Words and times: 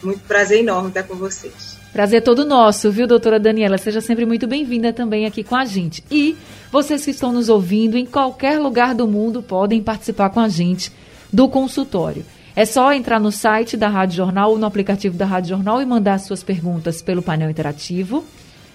Muito 0.02 0.20
prazer 0.20 0.60
enorme 0.60 0.88
estar 0.88 1.02
com 1.02 1.14
vocês. 1.14 1.76
Prazer 1.92 2.22
todo 2.22 2.46
nosso, 2.46 2.90
viu, 2.90 3.06
doutora 3.06 3.38
Daniela? 3.38 3.76
Seja 3.76 4.00
sempre 4.00 4.24
muito 4.24 4.46
bem-vinda 4.46 4.92
também 4.92 5.26
aqui 5.26 5.44
com 5.44 5.54
a 5.54 5.66
gente. 5.66 6.02
E 6.10 6.34
vocês 6.70 7.04
que 7.04 7.10
estão 7.10 7.30
nos 7.32 7.50
ouvindo 7.50 7.98
em 7.98 8.06
qualquer 8.06 8.58
lugar 8.58 8.94
do 8.94 9.06
mundo 9.06 9.42
podem 9.42 9.82
participar 9.82 10.30
com 10.30 10.40
a 10.40 10.48
gente 10.48 10.90
do 11.33 11.48
consultório. 11.48 12.25
É 12.55 12.66
só 12.66 12.92
entrar 12.92 13.19
no 13.19 13.33
site 13.33 13.77
da 13.77 13.88
Rádio 13.88 14.16
Jornal 14.16 14.50
ou 14.50 14.58
no 14.58 14.66
aplicativo 14.66 15.16
da 15.16 15.25
Rádio 15.25 15.50
Jornal 15.50 15.80
e 15.80 15.86
mandar 15.86 16.19
suas 16.19 16.42
perguntas 16.42 17.00
pelo 17.00 17.22
painel 17.22 17.48
interativo. 17.48 18.25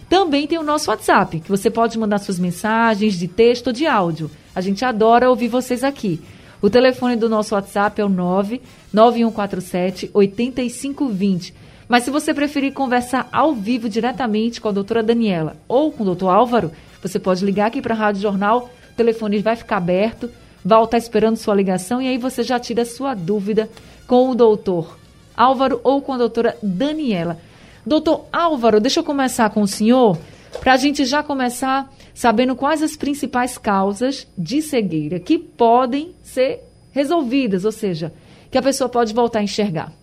Também 0.09 0.47
tem 0.47 0.57
o 0.57 0.63
nosso 0.63 0.89
WhatsApp, 0.89 1.41
que 1.41 1.49
você 1.49 1.69
pode 1.69 1.99
mandar 1.99 2.17
suas 2.17 2.39
mensagens 2.39 3.19
de 3.19 3.27
texto 3.27 3.67
ou 3.67 3.73
de 3.73 3.85
áudio. 3.85 4.31
A 4.55 4.61
gente 4.61 4.83
adora 4.83 5.29
ouvir 5.29 5.47
vocês 5.47 5.83
aqui. 5.83 6.19
O 6.59 6.71
telefone 6.71 7.15
do 7.15 7.29
nosso 7.29 7.53
WhatsApp 7.53 8.01
é 8.01 8.05
o 8.05 8.09
99147 8.09 10.09
8520. 10.11 11.53
Mas 11.87 12.03
se 12.03 12.09
você 12.09 12.33
preferir 12.33 12.73
conversar 12.73 13.29
ao 13.31 13.53
vivo 13.53 13.87
diretamente 13.87 14.59
com 14.59 14.69
a 14.69 14.71
doutora 14.71 15.03
Daniela 15.03 15.55
ou 15.67 15.91
com 15.91 16.01
o 16.01 16.05
doutor 16.05 16.29
Álvaro, 16.29 16.71
você 17.01 17.19
pode 17.19 17.45
ligar 17.45 17.67
aqui 17.67 17.81
para 17.81 17.93
a 17.93 17.97
Rádio 17.97 18.21
Jornal, 18.21 18.69
o 18.91 18.95
telefone 18.95 19.39
vai 19.39 19.55
ficar 19.55 19.77
aberto 19.77 20.29
Val 20.67 20.83
está 20.83 20.97
esperando 20.97 21.37
sua 21.37 21.55
ligação 21.55 22.01
e 22.01 22.09
aí 22.09 22.17
você 22.17 22.43
já 22.43 22.59
tira 22.59 22.83
sua 22.83 23.13
dúvida 23.13 23.69
com 24.05 24.29
o 24.29 24.35
doutor 24.35 24.99
Álvaro 25.35 25.79
ou 25.81 26.01
com 26.01 26.11
a 26.11 26.17
doutora 26.17 26.57
Daniela. 26.61 27.39
Doutor 27.85 28.25
Álvaro, 28.33 28.81
deixa 28.81 28.99
eu 28.99 29.03
começar 29.03 29.49
com 29.49 29.61
o 29.61 29.67
senhor, 29.67 30.17
para 30.59 30.73
a 30.73 30.77
gente 30.77 31.05
já 31.05 31.23
começar 31.23 31.89
sabendo 32.13 32.53
quais 32.53 32.83
as 32.83 32.97
principais 32.97 33.57
causas 33.57 34.27
de 34.37 34.61
cegueira 34.61 35.21
que 35.21 35.37
podem 35.37 36.13
ser 36.21 36.65
resolvidas, 36.91 37.63
ou 37.63 37.71
seja, 37.71 38.11
que 38.51 38.57
a 38.57 38.61
pessoa 38.61 38.89
pode 38.89 39.13
voltar 39.13 39.39
a 39.39 39.43
enxergar. 39.43 39.93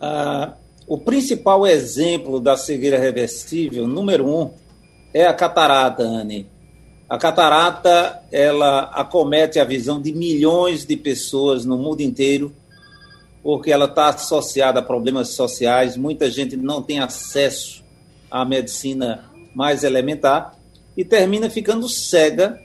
Ah, 0.00 0.54
o 0.88 0.98
principal 0.98 1.64
exemplo 1.64 2.40
da 2.40 2.56
cegueira 2.56 2.98
reversível, 2.98 3.86
número 3.86 4.26
um, 4.26 4.50
é 5.14 5.24
a 5.24 5.34
catarata, 5.34 6.02
Anne. 6.02 6.48
A 7.10 7.18
catarata, 7.18 8.22
ela 8.30 8.82
acomete 8.94 9.58
a 9.58 9.64
visão 9.64 10.00
de 10.00 10.12
milhões 10.12 10.86
de 10.86 10.96
pessoas 10.96 11.64
no 11.64 11.76
mundo 11.76 12.02
inteiro, 12.02 12.54
porque 13.42 13.72
ela 13.72 13.86
está 13.86 14.10
associada 14.10 14.78
a 14.78 14.82
problemas 14.82 15.30
sociais. 15.30 15.96
Muita 15.96 16.30
gente 16.30 16.56
não 16.56 16.80
tem 16.80 17.00
acesso 17.00 17.82
à 18.30 18.44
medicina 18.44 19.24
mais 19.52 19.82
elementar 19.82 20.56
e 20.96 21.04
termina 21.04 21.50
ficando 21.50 21.88
cega 21.88 22.56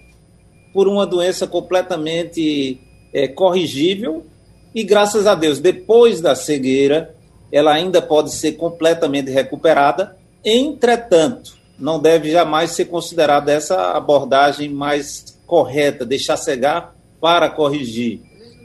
por 0.72 0.88
uma 0.88 1.07
doença 1.07 1.47
completamente 1.47 2.79
é, 3.12 3.27
corrigível. 3.27 4.27
E 4.75 4.83
graças 4.83 5.25
a 5.25 5.33
Deus, 5.33 5.59
depois 5.59 6.22
da 6.22 6.35
cegueira, 6.35 7.16
ela 7.51 7.73
ainda 7.73 8.00
pode 8.00 8.31
ser 8.31 8.51
completamente 8.51 9.31
recuperada. 9.31 10.16
Entretanto, 10.44 11.57
não 11.78 12.00
deve 12.00 12.31
jamais 12.31 12.72
ser 12.72 12.86
considerada 12.86 13.52
essa 13.52 13.91
abordagem 13.91 14.69
mais 14.69 15.38
correta, 15.46 16.06
deixar 16.06 16.38
cegar 16.38 16.96
para 17.19 17.50
corrigir. 17.50 18.22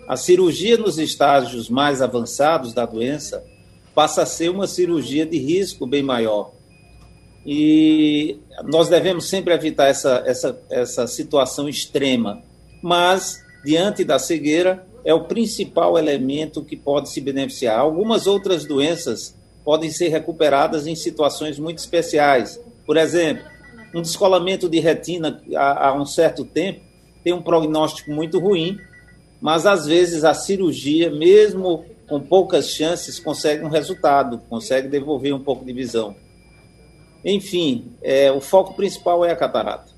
A 0.08 0.16
cirurgia 0.16 0.76
nos 0.76 0.98
estágios 0.98 1.68
mais 1.68 2.02
avançados 2.02 2.72
da 2.72 2.84
doença 2.84 3.44
passa 3.94 4.22
a 4.22 4.26
ser 4.26 4.50
uma 4.50 4.66
cirurgia 4.66 5.26
de 5.26 5.38
risco 5.38 5.86
bem 5.86 6.02
maior. 6.02 6.52
E 7.44 8.38
nós 8.64 8.88
devemos 8.88 9.28
sempre 9.28 9.54
evitar 9.54 9.86
essa, 9.86 10.22
essa, 10.26 10.60
essa 10.68 11.06
situação 11.06 11.68
extrema. 11.68 12.42
Mas, 12.82 13.42
diante 13.64 14.04
da 14.04 14.18
cegueira, 14.18 14.86
é 15.04 15.14
o 15.14 15.24
principal 15.24 15.98
elemento 15.98 16.64
que 16.64 16.76
pode 16.76 17.08
se 17.08 17.20
beneficiar. 17.20 17.78
Algumas 17.78 18.26
outras 18.26 18.64
doenças 18.64 19.34
podem 19.64 19.90
ser 19.90 20.08
recuperadas 20.08 20.86
em 20.86 20.94
situações 20.94 21.58
muito 21.58 21.78
especiais, 21.78 22.60
por 22.86 22.96
exemplo, 22.96 23.44
um 23.94 24.02
descolamento 24.02 24.68
de 24.68 24.78
retina 24.80 25.40
há, 25.56 25.92
um 25.94 26.06
certo 26.06 26.44
tempo 26.44 26.80
tem 27.22 27.32
um 27.32 27.42
prognóstico 27.42 28.10
muito 28.10 28.38
ruim, 28.38 28.78
mas 29.40 29.66
às 29.66 29.86
vezes 29.86 30.24
a 30.24 30.32
cirurgia, 30.34 31.10
mesmo 31.10 31.84
com 32.08 32.20
poucas 32.20 32.70
chances, 32.70 33.18
consegue 33.18 33.64
um 33.64 33.68
resultado, 33.68 34.40
consegue 34.48 34.88
devolver 34.88 35.34
um 35.34 35.40
pouco 35.40 35.64
de 35.64 35.72
visão. 35.72 36.14
Enfim, 37.24 37.92
é, 38.02 38.32
o 38.32 38.40
foco 38.40 38.74
principal 38.74 39.24
é 39.24 39.30
a 39.30 39.36
catarata. 39.36 39.92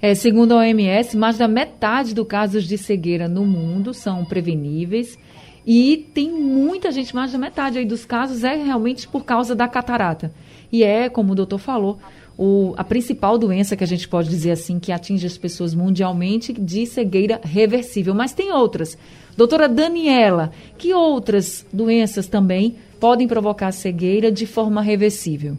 É, 0.00 0.14
segundo 0.14 0.52
a 0.52 0.58
OMS, 0.58 1.16
mais 1.16 1.38
da 1.38 1.48
metade 1.48 2.14
dos 2.14 2.26
casos 2.26 2.64
de 2.64 2.76
cegueira 2.76 3.28
no 3.28 3.44
mundo 3.44 3.94
são 3.94 4.24
preveníveis 4.24 5.18
e 5.66 6.08
tem 6.14 6.30
muita 6.30 6.92
gente, 6.92 7.14
mais 7.14 7.32
da 7.32 7.38
metade 7.38 7.84
dos 7.84 8.04
casos 8.04 8.44
é 8.44 8.54
realmente 8.54 9.08
por 9.08 9.24
causa 9.24 9.54
da 9.54 9.66
catarata. 9.66 10.32
E 10.70 10.82
é, 10.82 11.08
como 11.08 11.32
o 11.32 11.34
doutor 11.34 11.58
falou, 11.58 11.98
o, 12.38 12.74
a 12.76 12.84
principal 12.84 13.38
doença 13.38 13.76
que 13.76 13.84
a 13.84 13.86
gente 13.86 14.08
pode 14.08 14.28
dizer 14.28 14.50
assim, 14.50 14.78
que 14.78 14.92
atinge 14.92 15.26
as 15.26 15.38
pessoas 15.38 15.74
mundialmente, 15.74 16.52
de 16.52 16.86
cegueira 16.86 17.40
reversível. 17.42 18.14
Mas 18.14 18.32
tem 18.32 18.52
outras. 18.52 18.96
Doutora 19.36 19.68
Daniela, 19.68 20.52
que 20.76 20.92
outras 20.92 21.64
doenças 21.72 22.26
também 22.26 22.76
podem 23.00 23.26
provocar 23.26 23.72
cegueira 23.72 24.30
de 24.30 24.46
forma 24.46 24.82
reversível? 24.82 25.56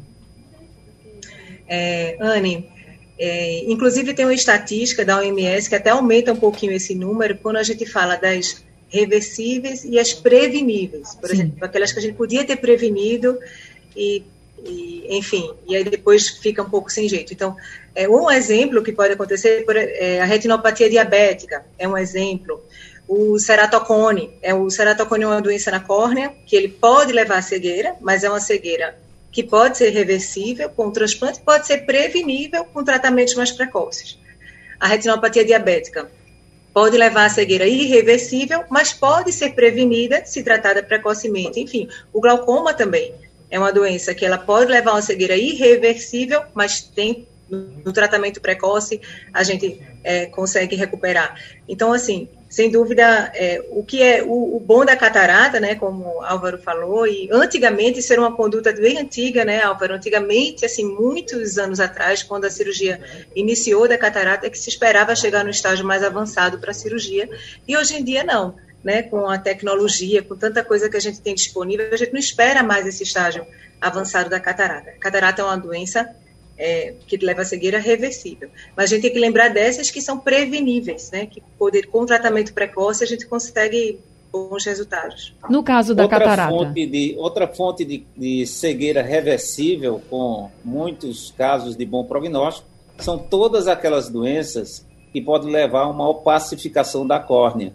É, 1.67 2.17
Anne, 2.19 2.69
é, 3.19 3.71
inclusive 3.71 4.13
tem 4.13 4.25
uma 4.25 4.33
estatística 4.33 5.03
da 5.03 5.17
OMS 5.17 5.67
que 5.67 5.75
até 5.75 5.89
aumenta 5.89 6.33
um 6.33 6.37
pouquinho 6.37 6.71
esse 6.71 6.95
número 6.95 7.37
quando 7.37 7.57
a 7.57 7.63
gente 7.63 7.85
fala 7.85 8.15
das 8.15 8.63
reversíveis 8.89 9.83
e 9.83 9.99
as 9.99 10.13
preveníveis. 10.13 11.15
Por 11.15 11.29
Sim. 11.29 11.35
exemplo, 11.35 11.65
aquelas 11.65 11.91
que 11.91 11.99
a 11.99 12.01
gente 12.01 12.15
podia 12.15 12.45
ter 12.45 12.57
prevenido 12.57 13.37
e 13.95 14.23
e, 14.65 15.17
enfim, 15.17 15.53
e 15.67 15.75
aí 15.75 15.83
depois 15.83 16.27
fica 16.27 16.61
um 16.61 16.69
pouco 16.69 16.91
sem 16.91 17.07
jeito. 17.07 17.33
Então, 17.33 17.55
é 17.95 18.07
um 18.07 18.29
exemplo 18.29 18.83
que 18.83 18.91
pode 18.91 19.13
acontecer 19.13 19.65
é 19.69 20.21
a 20.21 20.25
retinopatia 20.25 20.89
diabética, 20.89 21.65
é 21.77 21.87
um 21.87 21.97
exemplo. 21.97 22.63
O 23.07 23.39
ceratocone, 23.39 24.37
é 24.41 24.53
o 24.53 24.69
ceratocone 24.69 25.23
é 25.23 25.27
uma 25.27 25.41
doença 25.41 25.71
na 25.71 25.79
córnea 25.79 26.33
que 26.45 26.55
ele 26.55 26.67
pode 26.67 27.13
levar 27.13 27.37
à 27.37 27.41
cegueira, 27.41 27.95
mas 28.01 28.23
é 28.23 28.29
uma 28.29 28.39
cegueira 28.39 28.97
que 29.31 29.43
pode 29.43 29.77
ser 29.77 29.89
reversível 29.89 30.69
com 30.69 30.87
o 30.87 30.91
transplante, 30.91 31.39
pode 31.39 31.67
ser 31.67 31.85
prevenível 31.85 32.65
com 32.65 32.83
tratamentos 32.83 33.35
mais 33.35 33.51
precoces. 33.51 34.17
A 34.79 34.87
retinopatia 34.87 35.45
diabética 35.45 36.09
pode 36.73 36.97
levar 36.97 37.25
à 37.25 37.29
cegueira 37.29 37.65
irreversível, 37.65 38.63
mas 38.69 38.93
pode 38.93 39.31
ser 39.31 39.51
prevenida 39.51 40.25
se 40.25 40.43
tratada 40.43 40.83
precocemente. 40.83 41.59
Enfim, 41.59 41.87
o 42.11 42.19
glaucoma 42.19 42.73
também 42.73 43.13
é 43.49 43.57
uma 43.57 43.71
doença 43.71 44.13
que 44.13 44.25
ela 44.25 44.37
pode 44.37 44.71
levar 44.71 44.91
a 44.91 44.95
uma 44.95 45.01
cegueira 45.01 45.35
irreversível, 45.35 46.41
mas 46.53 46.81
tem 46.81 47.27
no 47.49 47.93
tratamento 47.93 48.41
precoce 48.41 48.99
a 49.33 49.43
gente 49.43 49.81
é, 50.03 50.25
consegue 50.25 50.75
recuperar. 50.75 51.39
Então, 51.67 51.93
assim, 51.93 52.27
sem 52.49 52.69
dúvida, 52.69 53.31
é, 53.35 53.63
o 53.71 53.83
que 53.83 54.01
é 54.01 54.23
o, 54.23 54.55
o, 54.55 54.59
bom 54.59 54.85
da 54.85 54.95
catarata, 54.95 55.59
né, 55.59 55.75
como 55.75 56.21
Álvaro 56.23 56.57
falou, 56.57 57.05
e 57.05 57.29
antigamente 57.31 57.99
isso 57.99 58.11
era 58.11 58.21
uma 58.21 58.35
conduta 58.35 58.71
bem 58.71 58.97
antiga, 58.97 59.43
né, 59.43 59.61
Álvaro? 59.61 59.95
Antigamente, 59.95 60.65
assim, 60.65 60.85
muitos 60.85 61.57
anos 61.57 61.79
atrás, 61.79 62.23
quando 62.23 62.45
a 62.45 62.49
cirurgia 62.49 63.01
iniciou 63.35 63.87
da 63.87 63.97
catarata, 63.97 64.47
é 64.47 64.49
que 64.49 64.59
se 64.59 64.69
esperava 64.69 65.15
chegar 65.15 65.43
no 65.43 65.49
estágio 65.49 65.85
mais 65.85 66.03
avançado 66.03 66.57
para 66.57 66.71
a 66.71 66.73
cirurgia, 66.73 67.29
e 67.67 67.75
hoje 67.75 67.95
em 67.95 68.03
dia 68.03 68.23
não. 68.23 68.55
Né, 68.83 69.01
com 69.01 69.27
a 69.27 69.37
tecnologia, 69.37 70.21
com 70.21 70.35
tanta 70.35 70.63
coisa 70.63 70.89
que 70.89 70.95
a 70.95 70.99
gente 70.99 71.19
tem 71.19 71.35
disponível, 71.35 71.89
a 71.91 71.97
gente 71.97 72.13
não 72.13 72.19
espera 72.19 72.63
mais 72.63 72.85
esse 72.85 73.03
estágio 73.03 73.45
avançado 73.81 74.29
da 74.29 74.39
catarata. 74.39 74.91
A 74.91 74.99
catarata 74.99 75.41
é 75.41 75.45
uma 75.45 75.57
doença 75.57 76.15
é, 76.57 76.93
que 77.05 77.17
leva 77.17 77.41
a 77.41 77.45
cegueira 77.45 77.79
reversível. 77.79 78.49
Mas 78.75 78.85
a 78.85 78.95
gente 78.95 79.03
tem 79.03 79.13
que 79.13 79.19
lembrar 79.19 79.49
dessas 79.49 79.91
que 79.91 80.01
são 80.01 80.17
preveníveis, 80.17 81.11
né? 81.11 81.25
Que 81.25 81.41
poder, 81.57 81.87
com 81.87 82.05
tratamento 82.05 82.53
precoce 82.53 83.03
a 83.03 83.07
gente 83.07 83.25
consegue 83.25 83.99
bons 84.31 84.65
resultados. 84.65 85.33
No 85.49 85.63
caso 85.63 85.95
da 85.95 86.03
outra 86.03 86.19
catarata. 86.19 86.51
Fonte 86.51 86.85
de, 86.85 87.15
outra 87.17 87.47
fonte 87.47 87.85
de, 87.85 88.03
de 88.15 88.45
cegueira 88.45 89.01
reversível, 89.01 90.01
com 90.09 90.49
muitos 90.63 91.31
casos 91.37 91.75
de 91.75 91.85
bom 91.85 92.03
prognóstico, 92.03 92.67
são 92.99 93.17
todas 93.17 93.67
aquelas 93.67 94.09
doenças 94.09 94.85
que 95.13 95.21
podem 95.21 95.51
levar 95.51 95.83
a 95.83 95.89
uma 95.89 96.09
opacificação 96.09 97.05
da 97.05 97.19
córnea. 97.19 97.73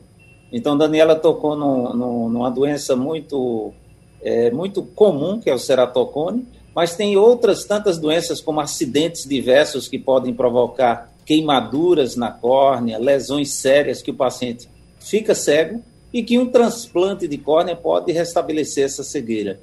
Então, 0.53 0.77
Daniela 0.77 1.17
tocou 1.17 1.57
no, 1.57 1.95
no, 1.95 2.29
numa 2.29 2.51
doença 2.51 2.95
muito, 2.95 3.73
é, 4.21 4.51
muito 4.51 4.83
comum, 4.83 5.41
que 5.41 5.49
é 5.49 5.55
o 5.55 5.59
ceratocone, 5.59 6.47
mas 6.75 6.95
tem 6.95 7.17
outras 7.17 7.65
tantas 7.65 7.99
doenças, 7.99 8.41
como 8.41 8.61
acidentes 8.61 9.27
diversos 9.27 9.89
que 9.89 9.99
podem 9.99 10.35
provocar 10.35 11.11
queimaduras 11.25 12.17
na 12.17 12.31
córnea, 12.31 12.99
lesões 12.99 13.53
sérias 13.55 14.03
que 14.03 14.11
o 14.11 14.15
paciente 14.15 14.69
fica 15.01 15.35
cego 15.35 15.83
e 16.13 16.23
que 16.23 16.39
um 16.39 16.47
transplante 16.47 17.27
de 17.27 17.39
córnea 17.39 17.75
pode 17.75 18.13
restabelecer 18.13 18.85
essa 18.85 19.03
cegueira. 19.03 19.59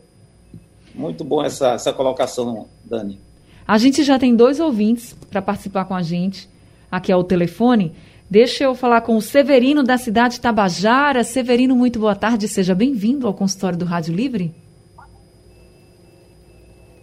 Muito 0.95 1.23
bom 1.23 1.43
essa, 1.43 1.73
essa 1.73 1.93
colocação, 1.93 2.67
Dani. 2.83 3.19
A 3.67 3.77
gente 3.77 4.03
já 4.03 4.17
tem 4.17 4.35
dois 4.35 4.59
ouvintes 4.59 5.15
para 5.29 5.41
participar 5.41 5.85
com 5.85 5.93
a 5.93 6.01
gente. 6.01 6.49
Aqui 6.91 7.11
é 7.11 7.15
o 7.15 7.23
telefone. 7.23 7.93
Deixa 8.29 8.63
eu 8.63 8.75
falar 8.75 9.01
com 9.01 9.17
o 9.17 9.21
Severino 9.21 9.81
da 9.81 9.97
cidade 9.97 10.35
de 10.35 10.41
Tabajara. 10.41 11.23
Severino, 11.23 11.75
muito 11.75 11.97
boa 11.97 12.15
tarde. 12.15 12.47
Seja 12.47 12.75
bem-vindo 12.75 13.25
ao 13.25 13.33
consultório 13.33 13.77
do 13.77 13.85
Rádio 13.85 14.13
Livre. 14.13 14.53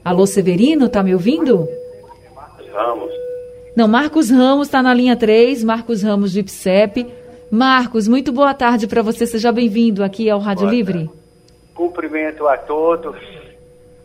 Alô, 0.04 0.24
Severino, 0.24 0.88
tá 0.88 1.02
me 1.02 1.12
ouvindo? 1.12 1.68
Ramos. 2.72 3.10
Não, 3.74 3.88
Marcos 3.88 4.30
Ramos 4.30 4.68
está 4.68 4.80
na 4.80 4.94
linha 4.94 5.16
3, 5.16 5.64
Marcos 5.64 6.00
Ramos 6.00 6.30
de 6.30 6.40
IPSEP. 6.40 7.06
Marcos, 7.50 8.06
muito 8.06 8.30
boa 8.30 8.54
tarde 8.54 8.86
para 8.86 9.02
você, 9.02 9.26
seja 9.26 9.50
bem-vindo 9.50 10.04
aqui 10.04 10.30
ao 10.30 10.38
Rádio 10.38 10.62
boa 10.62 10.74
Livre. 10.74 11.06
Tarde. 11.06 11.10
Cumprimento 11.74 12.46
a 12.46 12.56
todos. 12.56 13.16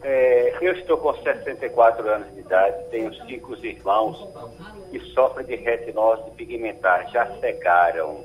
É, 0.04 0.56
eu 0.62 0.74
estou 0.74 0.98
com 0.98 1.14
64 1.14 2.10
anos 2.10 2.34
de 2.34 2.40
idade, 2.40 2.90
tenho 2.90 3.14
cinco 3.26 3.56
irmãos 3.64 4.28
que 4.90 5.00
sofrem 5.12 5.46
de 5.46 5.56
retinose 5.56 6.32
pigmentar, 6.32 7.10
já 7.12 7.28
cegaram. 7.40 8.24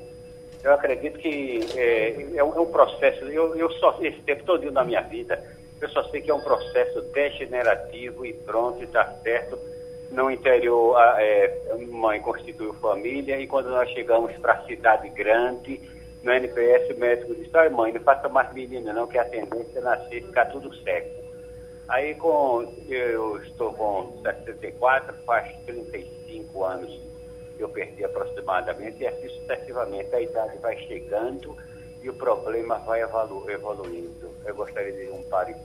Eu 0.63 0.73
acredito 0.73 1.19
que 1.19 1.59
é, 1.75 2.37
é 2.37 2.43
um 2.43 2.63
é 2.63 2.65
processo, 2.65 3.25
eu, 3.25 3.55
eu 3.55 3.69
só, 3.73 3.95
esse 4.01 4.19
tempo 4.21 4.43
todo 4.43 4.71
na 4.71 4.83
minha 4.83 5.01
vida, 5.01 5.41
eu 5.79 5.87
só 5.89 6.03
sei 6.05 6.21
que 6.21 6.31
é 6.31 6.33
um 6.33 6.41
processo 6.41 7.01
degenerativo 7.13 8.25
e 8.25 8.33
pronto, 8.33 8.83
está 8.83 9.05
certo. 9.23 9.59
No 10.09 10.31
interior, 10.31 10.95
a 10.97 11.21
é, 11.21 11.75
mãe 11.91 12.19
constituiu 12.21 12.73
família 12.75 13.39
e 13.39 13.45
quando 13.45 13.69
nós 13.69 13.89
chegamos 13.91 14.35
para 14.37 14.53
a 14.53 14.65
cidade 14.65 15.09
grande, 15.09 15.79
no 16.23 16.31
NPS, 16.31 16.95
o 16.95 16.99
médico 16.99 17.35
disse, 17.35 17.55
ai 17.55 17.69
mãe, 17.69 17.93
não 17.93 18.01
faça 18.01 18.27
mais 18.27 18.51
menina 18.51 18.91
não, 18.93 19.05
que 19.05 19.17
a 19.17 19.25
tendência 19.25 19.77
é 19.77 19.81
nascer 19.81 20.23
ficar 20.23 20.45
tudo 20.45 20.73
seco. 20.77 21.26
Aí 21.87 22.15
com, 22.15 22.73
eu 22.87 23.41
estou 23.43 23.73
com 23.73 24.21
64, 24.21 25.15
faz 25.25 25.55
35 25.65 26.63
anos 26.63 27.07
eu 27.59 27.69
perdi 27.69 28.03
aproximadamente, 28.03 29.01
e 29.01 29.07
assim 29.07 29.29
sucessivamente 29.29 30.13
a 30.13 30.21
idade 30.21 30.57
vai 30.59 30.77
chegando 30.85 31.55
e 32.03 32.09
o 32.09 32.13
problema 32.13 32.77
vai 32.79 33.01
evolu 33.01 33.49
evoluindo. 33.49 34.29
Eu 34.45 34.55
gostaria 34.55 34.93
de 34.93 35.11
um 35.11 35.23
pare. 35.23 35.55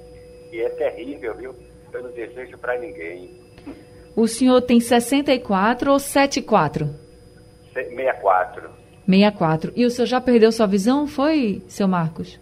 E 0.51 0.61
é 0.61 0.69
terrível, 0.71 1.35
viu? 1.35 1.55
Eu 1.93 2.03
não 2.03 2.11
desejo 2.11 2.57
para 2.59 2.79
ninguém. 2.79 3.31
O 4.17 4.27
senhor 4.27 4.61
tem 4.63 4.81
64 4.81 5.93
ou 5.93 5.99
74? 5.99 6.89
64. 7.73 8.71
64. 9.07 9.73
E 9.77 9.85
o 9.85 9.91
senhor 9.91 10.07
já 10.07 10.21
perdeu 10.21 10.53
sua 10.53 10.67
visão, 10.67 11.07
foi, 11.07 11.63
seu 11.69 11.89
Marcos? 11.89 12.39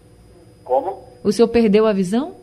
Como? 0.63 1.05
O 1.23 1.31
senhor 1.31 1.47
perdeu 1.49 1.85
a 1.85 1.93
visão? 1.93 2.35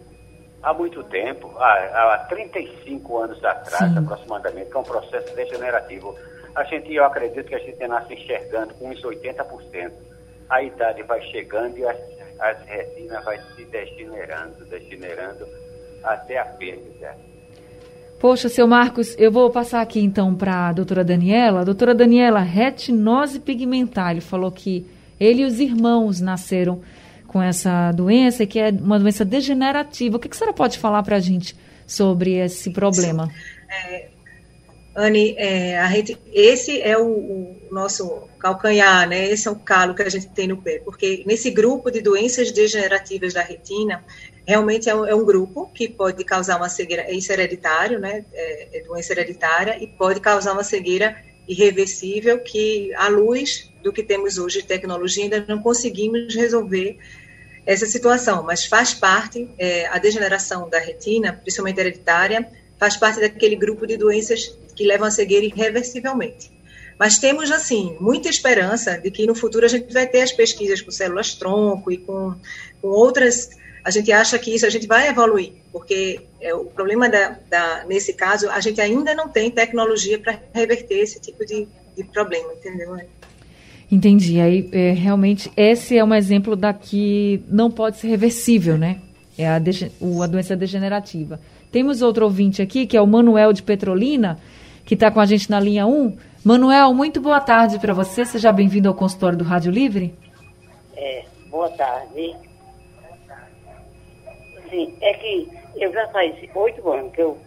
Há 0.63 0.75
muito 0.75 1.05
tempo, 1.05 1.53
há, 1.57 2.15
há 2.15 2.19
35 2.29 3.19
anos 3.19 3.45
atrás, 3.45 3.93
Sim. 3.93 3.99
aproximadamente, 3.99 4.71
que 4.71 4.77
é 4.77 4.81
um 4.81 4.85
processo 4.85 5.35
degenerativo. 5.35 6.15
A 6.55 6.65
gente, 6.65 6.93
eu 6.93 7.05
acredito 7.05 7.47
que 7.47 7.55
a 7.55 7.61
gente 7.61 7.87
nasce 7.87 8.15
enxergando 8.15 8.75
com 8.75 8.89
uns 8.89 9.01
80% 9.03 9.93
a 10.49 10.63
idade 10.63 11.03
vai 11.03 11.21
chegando 11.31 11.77
e 11.77 11.85
as, 11.85 11.97
as 12.41 12.67
retinas 12.67 13.25
vai 13.25 13.39
se 13.55 13.65
degenerando, 13.67 14.65
degenerando 14.65 15.47
até 16.03 16.39
a 16.39 16.45
perda. 16.45 17.17
Poxa, 18.19 18.49
seu 18.49 18.67
Marcos, 18.67 19.15
eu 19.19 19.31
vou 19.31 19.51
passar 19.51 19.81
aqui 19.81 20.01
então 20.01 20.35
para 20.35 20.69
a 20.69 20.73
doutora 20.73 21.05
Daniela. 21.05 21.65
Doutora 21.65 21.95
Daniela, 21.95 22.41
retinose 22.41 23.39
pigmentar, 23.39 24.13
ele 24.13 24.21
falou 24.21 24.51
que 24.51 24.87
ele 25.21 25.43
e 25.43 25.45
os 25.45 25.61
irmãos 25.61 26.21
nasceram 26.21 26.81
com 27.29 27.41
essa 27.41 27.93
doença, 27.93 28.45
que 28.47 28.59
é 28.59 28.71
uma 28.71 28.99
doença 28.99 29.25
degenerativa. 29.25 30.17
O 30.17 30.19
que, 30.19 30.29
que 30.29 30.35
a 30.35 30.39
senhora 30.39 30.55
pode 30.55 30.79
falar 30.79 31.03
para 31.03 31.17
a 31.17 31.21
gente 31.21 31.55
sobre 31.87 32.33
esse 32.39 32.71
problema? 32.71 33.31
É, 33.71 34.09
Anne, 34.97 35.35
é, 35.39 35.79
a 35.79 35.87
gente, 35.91 36.19
esse 36.33 36.81
é 36.83 36.99
o, 36.99 37.07
o, 37.07 37.57
nosso 37.71 38.29
calcanhar, 38.41 39.09
né? 39.09 39.29
Esse 39.29 39.47
é 39.47 39.51
o 39.51 39.57
calo 39.57 39.95
que 39.95 40.03
a 40.03 40.09
gente 40.09 40.29
tem 40.31 40.49
no 40.49 40.57
pé, 40.57 40.81
porque 40.85 41.23
nesse 41.27 41.51
grupo 41.51 41.91
de 41.91 42.01
doenças 42.01 42.51
degenerativas 42.51 43.35
da 43.35 43.43
retina, 43.43 44.03
realmente 44.47 44.89
é 44.89 44.95
um, 44.95 45.07
é 45.07 45.15
um 45.15 45.25
grupo 45.25 45.71
que 45.73 45.87
pode 45.87 46.25
causar 46.25 46.57
uma 46.57 46.69
cegueira, 46.69 47.03
é 47.03 47.13
isso 47.13 47.31
hereditário, 47.31 48.01
né? 48.01 48.25
É, 48.33 48.79
é 48.79 48.83
doença 48.85 49.13
hereditária 49.13 49.77
e 49.81 49.87
pode 49.87 50.19
causar 50.19 50.55
uma 50.55 50.65
cegueira 50.65 51.15
irreversível 51.49 52.39
que, 52.39 52.93
à 52.95 53.09
luz 53.09 53.71
do 53.83 53.93
que 53.93 54.03
temos 54.03 54.39
hoje 54.39 54.61
de 54.61 54.69
tecnologia, 54.69 55.25
ainda 55.25 55.45
não 55.49 55.63
conseguimos 55.63 56.35
resolver 56.35 56.99
essa 57.65 57.87
situação, 57.87 58.43
mas 58.43 58.65
faz 58.65 58.95
parte, 58.95 59.49
é, 59.59 59.87
a 59.89 59.99
degeneração 59.99 60.69
da 60.69 60.79
retina, 60.79 61.33
principalmente 61.33 61.81
hereditária, 61.81 62.49
faz 62.79 62.97
parte 62.97 63.21
daquele 63.21 63.57
grupo 63.57 63.87
de 63.87 63.97
doenças 63.97 64.57
que 64.75 64.85
levam 64.85 65.07
a 65.07 65.11
cegueira 65.11 65.45
irreversivelmente. 65.45 66.51
Mas 66.99 67.19
temos, 67.19 67.51
assim, 67.51 67.97
muita 68.01 68.29
esperança 68.29 68.99
de 68.99 69.11
que 69.11 69.27
no 69.27 69.35
futuro 69.35 69.65
a 69.65 69.69
gente 69.69 69.93
vai 69.93 70.07
ter 70.07 70.23
as 70.23 70.33
pesquisas 70.33 70.81
com 70.81 70.91
células-tronco 70.91 71.93
e 71.93 71.99
com, 71.99 72.35
com 72.83 72.89
outras. 72.89 73.51
A 73.89 73.91
gente 73.91 74.13
acha 74.13 74.39
que 74.39 74.55
isso 74.55 74.67
a 74.67 74.69
gente 74.69 74.87
vai 74.87 75.09
evoluir, 75.09 75.51
porque 75.73 76.21
é, 76.43 76.55
o 76.55 76.67
problema 76.67 77.09
da, 77.09 77.39
da, 77.49 77.87
nesse 77.87 78.13
caso, 78.13 78.51
a 78.51 78.61
gente 78.61 78.79
ainda 78.83 79.15
não 79.15 79.31
tem 79.31 79.51
tecnologia 79.51 80.19
para 80.19 80.39
reverter 80.53 80.99
esse 80.99 81.19
tipo 81.19 81.43
de, 81.47 81.67
de 81.97 82.05
problema, 82.05 82.53
entendeu? 82.53 83.01
Entendi. 83.91 84.43
Aí, 84.43 84.69
é, 84.73 84.91
realmente, 84.91 85.51
esse 85.57 85.97
é 85.97 86.05
um 86.05 86.13
exemplo 86.15 86.55
da 86.55 86.75
que 86.75 87.43
não 87.49 87.71
pode 87.71 87.97
ser 87.97 88.09
reversível, 88.09 88.77
né? 88.77 89.01
É 89.39 89.49
a, 89.49 89.57
a 89.57 90.27
doença 90.27 90.55
degenerativa. 90.55 91.41
Temos 91.73 92.03
outro 92.03 92.27
ouvinte 92.27 92.61
aqui, 92.61 92.87
que 92.87 92.95
é 92.95 93.01
o 93.01 93.07
Manuel 93.07 93.55
de 93.55 93.63
Petrolina, 93.63 94.39
que 94.85 94.93
está 94.93 95.11
com 95.11 95.19
a 95.19 95.25
gente 95.25 95.51
na 95.51 95.59
linha 95.59 95.87
1. 95.87 96.15
Manuel, 96.45 96.93
muito 96.93 97.23
boa 97.23 97.41
tarde 97.41 97.79
para 97.79 97.95
você. 97.95 98.27
Seja 98.27 98.53
bem-vindo 98.53 98.87
ao 98.87 98.95
consultório 98.95 99.39
do 99.39 99.45
Rádio 99.45 99.73
Livre. 99.73 100.15
É, 100.95 101.25
boa 101.51 101.71
tarde. 101.71 102.48
Sim, 104.71 104.97
é 105.01 105.15
que 105.15 105.49
eu 105.77 105.93
já 105.93 106.07
faz 106.09 106.35
oito 106.55 106.91
anos 106.91 107.13
que 107.13 107.23
eu 107.23 107.39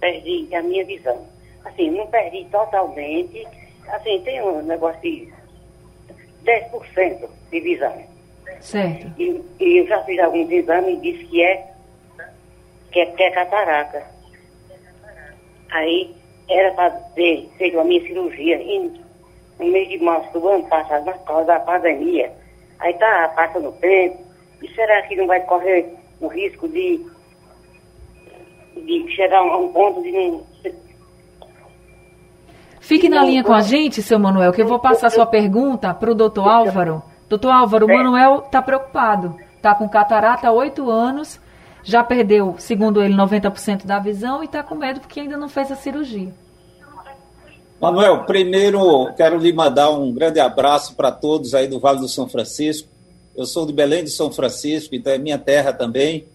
perdi 0.00 0.54
a 0.54 0.62
minha 0.62 0.84
visão. 0.84 1.26
Assim, 1.64 1.90
não 1.90 2.06
perdi 2.06 2.44
totalmente. 2.46 3.46
Assim, 3.88 4.20
tem 4.22 4.42
um 4.42 4.62
negócio 4.62 5.00
de 5.00 5.32
10% 6.44 7.28
de 7.50 7.60
visão. 7.60 8.02
Certo. 8.60 9.12
E, 9.18 9.42
e 9.60 9.78
eu 9.78 9.86
já 9.86 10.02
fiz 10.04 10.18
alguns 10.20 10.50
exames 10.50 10.98
e 10.98 11.00
disse 11.00 11.24
que 11.24 11.42
é 11.42 11.68
que 12.90 13.00
é, 13.00 13.06
que 13.06 13.22
é 13.22 13.30
catarata. 13.30 14.02
Aí 15.70 16.14
era 16.48 16.72
para 16.72 16.90
ter 17.14 17.48
feito 17.58 17.78
a 17.78 17.84
minha 17.84 18.00
cirurgia 18.02 18.56
em, 18.56 19.00
no 19.58 19.66
mês 19.66 19.88
de 19.88 19.98
março 19.98 20.32
do 20.32 20.48
ano 20.48 20.66
passado, 20.68 21.04
na 21.04 21.12
causa 21.12 21.46
da 21.46 21.60
pandemia. 21.60 22.32
Aí 22.78 22.94
tá 22.94 23.28
passando 23.36 23.68
o 23.68 23.72
tempo. 23.72 24.26
E 24.62 24.68
será 24.74 25.02
que 25.02 25.16
não 25.16 25.26
vai 25.26 25.40
correr 25.42 25.94
o 26.20 26.28
risco 26.28 26.68
de, 26.68 27.04
de 28.76 29.10
chegar 29.14 29.38
a 29.38 29.56
um 29.56 29.72
ponto 29.72 30.02
de 30.02 30.12
não. 30.12 30.46
Fique 32.80 33.08
na 33.08 33.22
linha 33.22 33.44
com 33.44 33.52
a 33.52 33.60
gente, 33.60 34.00
seu 34.00 34.18
Manuel, 34.18 34.52
que 34.52 34.62
eu 34.62 34.66
vou 34.66 34.78
passar 34.78 35.10
sua 35.10 35.26
pergunta 35.26 35.92
para 35.92 36.10
o 36.10 36.14
doutor 36.14 36.48
Álvaro. 36.48 37.02
Doutor 37.28 37.50
Álvaro, 37.50 37.84
o 37.84 37.88
Manuel 37.88 38.44
está 38.46 38.62
preocupado. 38.62 39.36
Está 39.56 39.74
com 39.74 39.88
catarata 39.88 40.48
há 40.48 40.52
oito 40.52 40.88
anos, 40.88 41.38
já 41.82 42.02
perdeu, 42.02 42.54
segundo 42.58 43.02
ele, 43.02 43.14
90% 43.14 43.84
da 43.84 43.98
visão 43.98 44.42
e 44.42 44.46
está 44.46 44.62
com 44.62 44.74
medo 44.74 45.00
porque 45.00 45.20
ainda 45.20 45.36
não 45.36 45.48
fez 45.48 45.70
a 45.70 45.76
cirurgia. 45.76 46.32
Manuel, 47.80 48.24
primeiro 48.24 49.12
quero 49.14 49.36
lhe 49.36 49.52
mandar 49.52 49.90
um 49.90 50.12
grande 50.12 50.40
abraço 50.40 50.94
para 50.94 51.12
todos 51.12 51.54
aí 51.54 51.68
do 51.68 51.78
Vale 51.78 52.00
do 52.00 52.08
São 52.08 52.28
Francisco. 52.28 52.88
Eu 53.38 53.46
sou 53.46 53.64
de 53.64 53.72
Belém 53.72 54.02
de 54.02 54.10
São 54.10 54.32
Francisco, 54.32 54.96
então 54.96 55.12
é 55.12 55.16
minha 55.16 55.38
terra 55.38 55.72
também, 55.72 56.26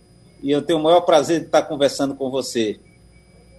e 0.41 0.49
eu 0.49 0.61
tenho 0.61 0.79
o 0.79 0.81
maior 0.81 1.01
prazer 1.01 1.41
de 1.41 1.47
estar 1.47 1.63
conversando 1.63 2.15
com 2.15 2.31
você. 2.31 2.79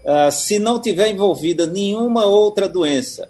Uh, 0.02 0.32
se 0.32 0.58
não 0.58 0.80
tiver 0.80 1.10
envolvida 1.10 1.66
nenhuma 1.66 2.24
outra 2.24 2.66
doença, 2.66 3.28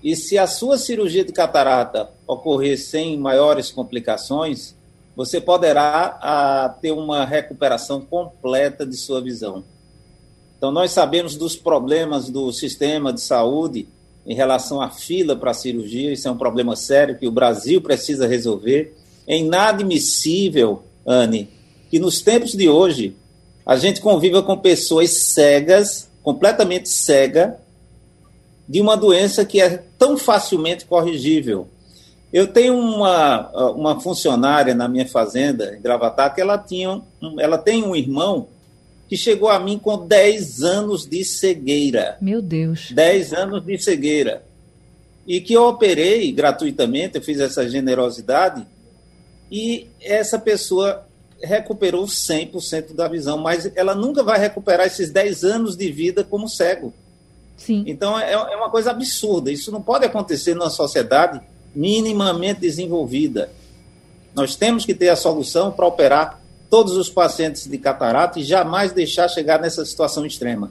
e 0.00 0.14
se 0.14 0.38
a 0.38 0.46
sua 0.46 0.78
cirurgia 0.78 1.24
de 1.24 1.32
catarata 1.32 2.08
ocorrer 2.24 2.78
sem 2.78 3.18
maiores 3.18 3.72
complicações, 3.72 4.76
você 5.16 5.40
poderá 5.40 6.16
ah, 6.22 6.76
ter 6.80 6.92
uma 6.92 7.24
recuperação 7.24 8.00
completa 8.00 8.86
de 8.86 8.96
sua 8.96 9.20
visão. 9.20 9.64
Então, 10.56 10.70
nós 10.70 10.92
sabemos 10.92 11.34
dos 11.34 11.56
problemas 11.56 12.30
do 12.30 12.52
sistema 12.52 13.12
de 13.12 13.20
saúde 13.20 13.88
em 14.24 14.36
relação 14.36 14.80
à 14.80 14.88
fila 14.88 15.34
para 15.34 15.50
a 15.50 15.54
cirurgia, 15.54 16.12
isso 16.12 16.28
é 16.28 16.30
um 16.30 16.38
problema 16.38 16.76
sério 16.76 17.18
que 17.18 17.26
o 17.26 17.32
Brasil 17.32 17.80
precisa 17.80 18.28
resolver. 18.28 18.94
É 19.28 19.36
inadmissível, 19.36 20.82
Anne, 21.06 21.50
que 21.90 21.98
nos 21.98 22.22
tempos 22.22 22.52
de 22.52 22.66
hoje 22.68 23.14
a 23.64 23.76
gente 23.76 24.00
conviva 24.00 24.42
com 24.42 24.56
pessoas 24.56 25.10
cegas, 25.10 26.08
completamente 26.22 26.88
cega, 26.88 27.60
de 28.66 28.80
uma 28.80 28.96
doença 28.96 29.44
que 29.44 29.60
é 29.60 29.82
tão 29.98 30.16
facilmente 30.16 30.86
corrigível. 30.86 31.68
Eu 32.32 32.46
tenho 32.46 32.74
uma, 32.78 33.50
uma 33.72 34.00
funcionária 34.00 34.74
na 34.74 34.88
minha 34.88 35.06
fazenda, 35.06 35.76
em 35.76 35.82
Gravatar, 35.82 36.34
que 36.34 36.40
ela, 36.40 36.56
tinha, 36.56 37.00
ela 37.38 37.58
tem 37.58 37.82
um 37.82 37.94
irmão 37.94 38.48
que 39.08 39.16
chegou 39.16 39.48
a 39.48 39.58
mim 39.58 39.78
com 39.78 40.06
10 40.06 40.62
anos 40.62 41.06
de 41.06 41.24
cegueira. 41.24 42.16
Meu 42.20 42.42
Deus. 42.42 42.90
10 42.92 43.32
anos 43.32 43.64
de 43.64 43.78
cegueira. 43.78 44.42
E 45.26 45.40
que 45.40 45.52
eu 45.52 45.64
operei 45.64 46.32
gratuitamente, 46.32 47.16
eu 47.16 47.22
fiz 47.22 47.40
essa 47.40 47.68
generosidade, 47.68 48.66
e 49.50 49.88
essa 50.00 50.38
pessoa 50.38 51.06
recuperou 51.42 52.04
100% 52.04 52.94
da 52.94 53.08
visão, 53.08 53.38
mas 53.38 53.70
ela 53.76 53.94
nunca 53.94 54.22
vai 54.22 54.38
recuperar 54.38 54.86
esses 54.86 55.10
10 55.10 55.44
anos 55.44 55.76
de 55.76 55.90
vida 55.90 56.24
como 56.24 56.48
cego. 56.48 56.92
Sim. 57.56 57.84
Então 57.86 58.18
é, 58.18 58.32
é 58.32 58.56
uma 58.56 58.70
coisa 58.70 58.90
absurda. 58.90 59.50
Isso 59.50 59.70
não 59.70 59.82
pode 59.82 60.04
acontecer 60.04 60.54
numa 60.54 60.70
sociedade 60.70 61.40
minimamente 61.74 62.60
desenvolvida. 62.60 63.50
Nós 64.34 64.56
temos 64.56 64.84
que 64.84 64.94
ter 64.94 65.08
a 65.08 65.16
solução 65.16 65.70
para 65.70 65.86
operar 65.86 66.40
todos 66.70 66.96
os 66.96 67.08
pacientes 67.08 67.66
de 67.66 67.78
catarata 67.78 68.38
e 68.38 68.44
jamais 68.44 68.92
deixar 68.92 69.28
chegar 69.28 69.60
nessa 69.60 69.84
situação 69.84 70.26
extrema. 70.26 70.70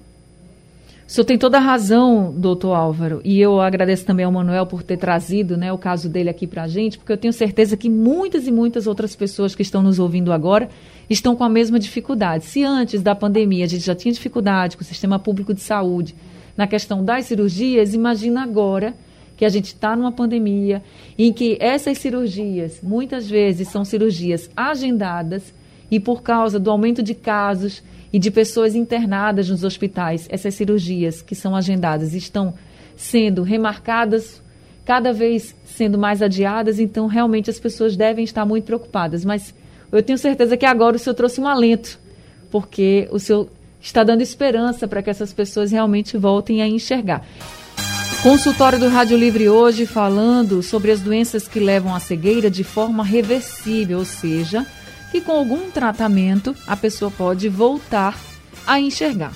O 1.07 1.09
senhor 1.09 1.23
tem 1.23 1.37
toda 1.37 1.57
a 1.57 1.61
razão, 1.61 2.33
doutor 2.35 2.73
Álvaro, 2.73 3.21
e 3.23 3.39
eu 3.39 3.61
agradeço 3.61 4.05
também 4.05 4.25
ao 4.25 4.31
Manuel 4.31 4.65
por 4.65 4.83
ter 4.83 4.97
trazido 4.97 5.55
né, 5.55 5.71
o 5.71 5.77
caso 5.77 6.09
dele 6.09 6.29
aqui 6.29 6.45
para 6.45 6.63
a 6.63 6.67
gente, 6.67 6.97
porque 6.97 7.13
eu 7.13 7.17
tenho 7.17 7.31
certeza 7.31 7.77
que 7.77 7.89
muitas 7.89 8.45
e 8.45 8.51
muitas 8.51 8.87
outras 8.87 9.15
pessoas 9.15 9.55
que 9.55 9.61
estão 9.61 9.81
nos 9.81 9.99
ouvindo 9.99 10.33
agora 10.33 10.67
estão 11.09 11.33
com 11.33 11.45
a 11.45 11.49
mesma 11.49 11.79
dificuldade. 11.79 12.43
Se 12.43 12.61
antes 12.61 13.01
da 13.01 13.15
pandemia 13.15 13.63
a 13.63 13.67
gente 13.69 13.85
já 13.85 13.95
tinha 13.95 14.13
dificuldade 14.13 14.75
com 14.75 14.83
o 14.83 14.85
sistema 14.85 15.17
público 15.17 15.53
de 15.53 15.61
saúde 15.61 16.13
na 16.57 16.67
questão 16.67 17.05
das 17.05 17.23
cirurgias, 17.23 17.93
imagina 17.93 18.43
agora 18.43 18.93
que 19.37 19.45
a 19.45 19.49
gente 19.49 19.67
está 19.67 19.95
numa 19.95 20.11
pandemia 20.11 20.83
em 21.17 21.31
que 21.31 21.57
essas 21.61 21.99
cirurgias, 21.99 22.81
muitas 22.83 23.29
vezes, 23.29 23.69
são 23.69 23.85
cirurgias 23.85 24.49
agendadas 24.57 25.53
e 25.89 26.01
por 26.01 26.21
causa 26.21 26.59
do 26.59 26.69
aumento 26.69 27.01
de 27.01 27.13
casos 27.13 27.81
e 28.11 28.19
de 28.19 28.31
pessoas 28.31 28.75
internadas 28.75 29.49
nos 29.49 29.63
hospitais, 29.63 30.27
essas 30.29 30.55
cirurgias 30.55 31.21
que 31.21 31.35
são 31.35 31.55
agendadas 31.55 32.13
estão 32.13 32.53
sendo 32.95 33.43
remarcadas, 33.43 34.41
cada 34.85 35.11
vez 35.11 35.55
sendo 35.65 35.97
mais 35.97 36.21
adiadas, 36.21 36.79
então 36.79 37.07
realmente 37.07 37.49
as 37.49 37.59
pessoas 37.59 37.97
devem 37.97 38.23
estar 38.23 38.45
muito 38.45 38.65
preocupadas. 38.65 39.25
Mas 39.25 39.53
eu 39.91 40.01
tenho 40.01 40.17
certeza 40.17 40.57
que 40.57 40.65
agora 40.65 40.95
o 40.95 40.99
senhor 40.99 41.13
trouxe 41.13 41.41
um 41.41 41.47
alento, 41.47 41.99
porque 42.49 43.07
o 43.11 43.19
senhor 43.19 43.49
está 43.81 44.03
dando 44.03 44.21
esperança 44.21 44.87
para 44.87 45.01
que 45.01 45.09
essas 45.09 45.33
pessoas 45.33 45.71
realmente 45.71 46.17
voltem 46.17 46.61
a 46.61 46.67
enxergar. 46.67 47.25
Consultório 48.23 48.79
do 48.79 48.89
Rádio 48.89 49.15
Livre 49.15 49.47
hoje 49.47 49.85
falando 49.85 50.63
sobre 50.63 50.91
as 50.91 51.01
doenças 51.01 51.47
que 51.47 51.59
levam 51.59 51.93
à 51.93 51.99
cegueira 51.99 52.49
de 52.49 52.63
forma 52.63 53.03
reversível, 53.03 53.99
ou 53.99 54.05
seja, 54.05 54.65
que 55.11 55.21
com 55.21 55.31
algum 55.31 55.71
tratamento 55.71 56.55
a 56.65 56.75
pessoa 56.75 57.09
pode 57.09 57.49
voltar 57.49 58.19
a 58.65 58.79
enxergar. 58.79 59.33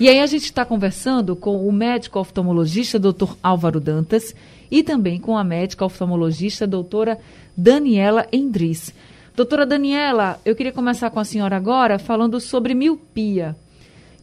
E 0.00 0.08
aí 0.08 0.18
a 0.18 0.26
gente 0.26 0.44
está 0.44 0.64
conversando 0.64 1.36
com 1.36 1.66
o 1.66 1.70
médico 1.70 2.18
oftalmologista 2.18 2.98
Dr. 2.98 3.34
Álvaro 3.42 3.78
Dantas 3.78 4.34
e 4.70 4.82
também 4.82 5.20
com 5.20 5.36
a 5.36 5.44
médica 5.44 5.84
oftalmologista 5.84 6.66
doutora 6.66 7.18
Daniela 7.54 8.26
Endris. 8.32 8.94
Doutora 9.36 9.66
Daniela, 9.66 10.40
eu 10.44 10.56
queria 10.56 10.72
começar 10.72 11.10
com 11.10 11.20
a 11.20 11.24
senhora 11.24 11.56
agora 11.56 11.98
falando 11.98 12.40
sobre 12.40 12.74
miopia. 12.74 13.54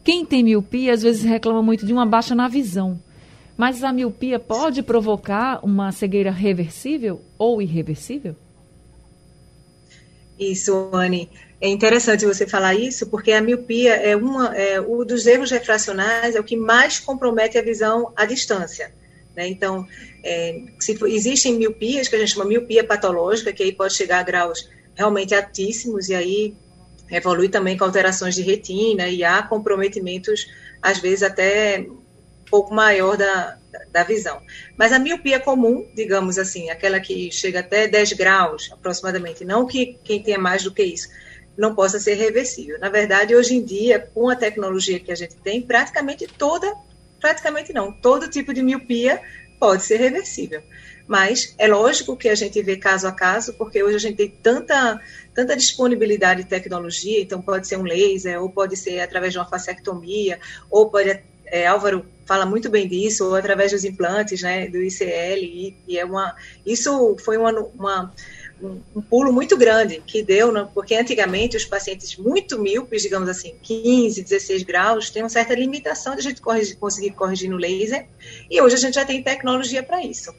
Quem 0.02 0.24
tem 0.24 0.42
miopia 0.42 0.94
às 0.94 1.02
vezes 1.02 1.22
reclama 1.22 1.62
muito 1.62 1.86
de 1.86 1.92
uma 1.92 2.06
baixa 2.06 2.34
na 2.34 2.48
visão. 2.48 2.98
Mas 3.56 3.84
a 3.84 3.92
miopia 3.92 4.38
pode 4.38 4.82
provocar 4.82 5.60
uma 5.64 5.92
cegueira 5.92 6.30
reversível 6.30 7.20
ou 7.36 7.60
irreversível? 7.60 8.34
Isso, 10.38 10.90
Anne. 10.92 11.28
É 11.60 11.68
interessante 11.68 12.24
você 12.24 12.46
falar 12.46 12.74
isso, 12.74 13.06
porque 13.08 13.32
a 13.32 13.40
miopia 13.40 13.94
é 13.94 14.14
uma, 14.14 14.56
é, 14.56 14.80
um 14.80 15.04
dos 15.04 15.26
erros 15.26 15.50
refracionais 15.50 16.36
é 16.36 16.40
o 16.40 16.44
que 16.44 16.56
mais 16.56 17.00
compromete 17.00 17.58
a 17.58 17.62
visão 17.62 18.12
à 18.14 18.24
distância. 18.24 18.92
Né? 19.34 19.48
Então, 19.48 19.84
é, 20.22 20.62
se 20.78 20.96
for, 20.96 21.08
existem 21.08 21.54
miopias 21.54 22.06
que 22.06 22.14
a 22.14 22.18
gente 22.18 22.34
chama 22.34 22.44
miopia 22.44 22.84
patológica, 22.84 23.52
que 23.52 23.64
aí 23.64 23.72
pode 23.72 23.94
chegar 23.94 24.20
a 24.20 24.22
graus 24.22 24.68
realmente 24.94 25.34
altíssimos, 25.34 26.08
e 26.08 26.14
aí 26.14 26.54
evolui 27.10 27.48
também 27.48 27.76
com 27.76 27.84
alterações 27.84 28.36
de 28.36 28.42
retina, 28.42 29.08
e 29.08 29.24
há 29.24 29.42
comprometimentos, 29.42 30.46
às 30.80 30.98
vezes, 30.98 31.24
até 31.24 31.86
pouco 32.50 32.74
maior 32.74 33.16
da, 33.16 33.58
da 33.92 34.02
visão. 34.02 34.40
Mas 34.76 34.92
a 34.92 34.98
miopia 34.98 35.40
comum, 35.40 35.86
digamos 35.94 36.38
assim, 36.38 36.70
aquela 36.70 37.00
que 37.00 37.30
chega 37.30 37.60
até 37.60 37.86
10 37.86 38.12
graus 38.14 38.70
aproximadamente, 38.72 39.44
não 39.44 39.66
que 39.66 39.98
quem 40.04 40.22
tenha 40.22 40.38
mais 40.38 40.62
do 40.62 40.72
que 40.72 40.82
isso, 40.82 41.08
não 41.56 41.74
possa 41.74 41.98
ser 41.98 42.14
reversível. 42.14 42.78
Na 42.78 42.88
verdade, 42.88 43.34
hoje 43.34 43.56
em 43.56 43.64
dia, 43.64 43.98
com 44.14 44.28
a 44.28 44.36
tecnologia 44.36 45.00
que 45.00 45.10
a 45.10 45.16
gente 45.16 45.36
tem, 45.36 45.60
praticamente 45.60 46.26
toda, 46.26 46.72
praticamente 47.20 47.72
não, 47.72 47.92
todo 47.92 48.28
tipo 48.28 48.54
de 48.54 48.62
miopia 48.62 49.20
pode 49.58 49.82
ser 49.82 49.96
reversível. 49.96 50.62
Mas 51.06 51.54
é 51.58 51.66
lógico 51.66 52.16
que 52.16 52.28
a 52.28 52.34
gente 52.34 52.62
vê 52.62 52.76
caso 52.76 53.08
a 53.08 53.12
caso, 53.12 53.54
porque 53.54 53.82
hoje 53.82 53.96
a 53.96 53.98
gente 53.98 54.16
tem 54.16 54.28
tanta, 54.28 55.00
tanta 55.34 55.56
disponibilidade 55.56 56.42
de 56.42 56.48
tecnologia, 56.48 57.20
então 57.20 57.40
pode 57.40 57.66
ser 57.66 57.78
um 57.78 57.82
laser, 57.82 58.40
ou 58.40 58.50
pode 58.50 58.76
ser 58.76 59.00
através 59.00 59.32
de 59.32 59.38
uma 59.38 59.48
fasectomia, 59.48 60.38
ou 60.70 60.90
pode 60.90 61.18
é, 61.46 61.66
Álvaro 61.66 62.04
fala 62.28 62.44
muito 62.44 62.68
bem 62.68 62.86
disso, 62.86 63.24
ou 63.24 63.34
através 63.34 63.72
dos 63.72 63.84
implantes, 63.84 64.42
né, 64.42 64.68
do 64.68 64.76
ICL, 64.76 65.42
e, 65.42 65.76
e 65.88 65.98
é 65.98 66.04
uma, 66.04 66.36
isso 66.64 67.16
foi 67.24 67.38
uma, 67.38 67.50
uma 67.50 68.12
um, 68.60 68.80
um, 68.94 69.00
pulo 69.00 69.32
muito 69.32 69.56
grande 69.56 70.02
que 70.06 70.22
deu, 70.22 70.52
né, 70.52 70.68
porque 70.74 70.94
antigamente 70.94 71.56
os 71.56 71.64
pacientes 71.64 72.18
muito 72.18 72.58
míopes, 72.58 73.00
digamos 73.00 73.30
assim, 73.30 73.54
15, 73.62 74.22
16 74.22 74.62
graus, 74.62 75.08
tem 75.08 75.22
uma 75.22 75.30
certa 75.30 75.54
limitação 75.54 76.14
de 76.14 76.20
a 76.20 76.22
gente 76.22 76.42
corrigir, 76.42 76.76
conseguir 76.76 77.12
corrigir 77.12 77.48
no 77.48 77.56
laser, 77.56 78.06
e 78.50 78.60
hoje 78.60 78.74
a 78.74 78.78
gente 78.78 78.96
já 78.96 79.06
tem 79.06 79.22
tecnologia 79.22 79.82
para 79.82 80.04
isso. 80.04 80.34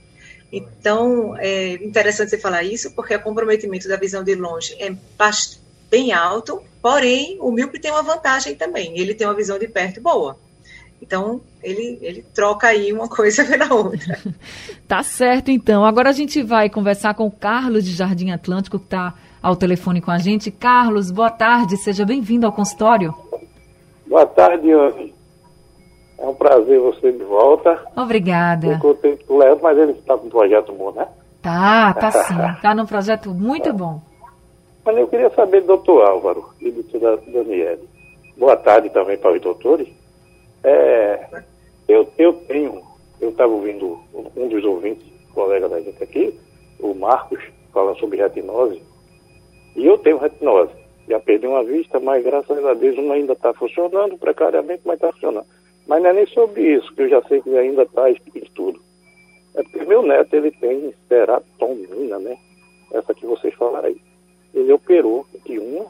Então, 0.51 1.35
é 1.37 1.73
interessante 1.73 2.29
você 2.29 2.37
falar 2.37 2.63
isso, 2.63 2.91
porque 2.91 3.15
o 3.15 3.21
comprometimento 3.21 3.87
da 3.87 3.97
visão 3.97 4.23
de 4.23 4.35
longe 4.35 4.75
é 4.79 4.95
bem 5.89 6.13
alto, 6.13 6.61
porém, 6.83 7.37
o 7.41 7.51
míope 7.51 7.79
tem 7.79 7.89
uma 7.89 8.03
vantagem 8.03 8.53
também, 8.53 8.99
ele 8.99 9.15
tem 9.15 9.25
uma 9.25 9.33
visão 9.33 9.57
de 9.57 9.67
perto 9.67 9.99
boa. 9.99 10.37
Então, 11.01 11.41
ele, 11.63 11.97
ele 12.01 12.21
troca 12.33 12.67
aí 12.67 12.91
uma 12.91 13.07
coisa 13.07 13.43
pela 13.45 13.73
outra. 13.73 14.19
tá 14.87 15.01
certo, 15.01 15.49
então. 15.49 15.85
Agora 15.85 16.09
a 16.09 16.13
gente 16.13 16.43
vai 16.43 16.69
conversar 16.69 17.13
com 17.13 17.25
o 17.25 17.31
Carlos 17.31 17.85
de 17.85 17.91
Jardim 17.91 18.31
Atlântico, 18.31 18.77
que 18.77 18.85
está 18.85 19.13
ao 19.41 19.55
telefone 19.55 20.01
com 20.01 20.11
a 20.11 20.17
gente. 20.17 20.51
Carlos, 20.51 21.11
boa 21.11 21.31
tarde, 21.31 21.77
seja 21.77 22.05
bem-vindo 22.05 22.45
ao 22.45 22.51
consultório. 22.51 23.13
Boa 24.05 24.25
tarde, 24.25 24.71
Anne. 24.71 25.13
É 26.17 26.25
um 26.25 26.33
prazer 26.33 26.79
você 26.79 27.11
de 27.11 27.23
volta. 27.23 27.81
Obrigada. 27.95 28.67
Eu 28.67 28.79
contei 28.79 29.15
com 29.17 29.35
o 29.35 29.37
Leandro, 29.37 29.63
mas 29.63 29.77
ele 29.77 29.93
está 29.93 30.17
com 30.17 30.27
um 30.27 30.29
projeto 30.29 30.73
bom, 30.73 30.91
né? 30.91 31.07
Tá, 31.41 31.93
tá 31.93 32.11
sim. 32.11 32.35
Tá 32.61 32.75
num 32.75 32.85
projeto 32.85 33.33
muito 33.33 33.71
bom. 33.71 34.01
Mas 34.85 34.97
eu 34.97 35.07
queria 35.07 35.29
saber 35.29 35.61
do 35.61 35.67
doutor 35.67 36.05
Álvaro 36.05 36.49
e 36.59 36.69
do 36.71 36.83
doutor 36.83 37.21
Daniele. 37.31 37.87
Boa 38.37 38.57
tarde 38.57 38.89
também 38.89 39.17
para 39.17 39.33
os 39.33 39.41
doutores. 39.41 39.87
É, 40.63 41.43
eu, 41.87 42.07
eu 42.17 42.33
tenho, 42.33 42.81
eu 43.21 43.29
estava 43.29 43.51
ouvindo 43.51 43.99
um 44.35 44.47
dos 44.47 44.63
ouvintes, 44.63 45.05
colega 45.33 45.69
da 45.69 45.79
gente 45.79 46.03
aqui, 46.03 46.37
o 46.79 46.93
Marcos, 46.93 47.39
falando 47.73 47.97
sobre 47.99 48.17
retinose, 48.17 48.81
e 49.75 49.85
eu 49.85 49.97
tenho 49.97 50.17
retinose. 50.17 50.73
Já 51.07 51.19
perdi 51.19 51.47
uma 51.47 51.63
vista, 51.63 51.99
mas 51.99 52.23
graças 52.23 52.63
a 52.63 52.73
Deus 52.73 52.97
uma 52.97 53.15
ainda 53.15 53.33
está 53.33 53.53
funcionando, 53.53 54.17
precariamente, 54.17 54.81
mas 54.85 54.95
está 54.95 55.11
funcionando. 55.11 55.47
Mas 55.87 56.03
não 56.03 56.09
é 56.11 56.13
nem 56.13 56.27
sobre 56.27 56.75
isso, 56.75 56.93
que 56.93 57.01
eu 57.01 57.09
já 57.09 57.21
sei 57.23 57.41
que 57.41 57.57
ainda 57.57 57.83
está 57.83 58.09
em 58.11 58.17
estudo. 58.35 58.79
É 59.55 59.63
porque 59.63 59.83
meu 59.85 60.03
neto, 60.03 60.35
ele 60.35 60.51
tem 60.51 60.93
seratonina, 61.07 62.19
né? 62.19 62.37
Essa 62.93 63.13
que 63.13 63.25
vocês 63.25 63.53
falaram 63.55 63.87
aí. 63.87 63.99
Ele 64.53 64.71
operou 64.71 65.25
de 65.45 65.57
uma, 65.57 65.87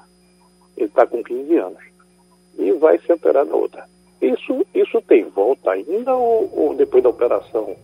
ele 0.78 0.88
está 0.88 1.06
com 1.06 1.22
15 1.22 1.56
anos. 1.58 1.84
E 2.58 2.72
vai 2.74 2.98
ser 3.00 3.14
operado 3.14 3.50
da 3.50 3.56
outra. 3.56 3.86
Isso, 4.22 4.66
isso 4.74 5.02
tem 5.08 5.24
volta 5.30 5.72
ainda 5.72 6.16
ou, 6.16 6.52
ou 6.54 6.76
depois 6.76 7.02
da 7.02 7.10
operação 7.10 7.76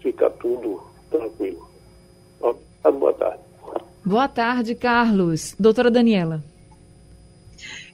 fica 0.00 0.30
tudo 0.30 0.82
tranquilo? 1.10 1.68
Boa 2.40 3.12
tarde. 3.12 3.42
Boa 4.04 4.28
tarde, 4.28 4.74
Carlos. 4.74 5.54
Doutora 5.58 5.90
Daniela. 5.90 6.42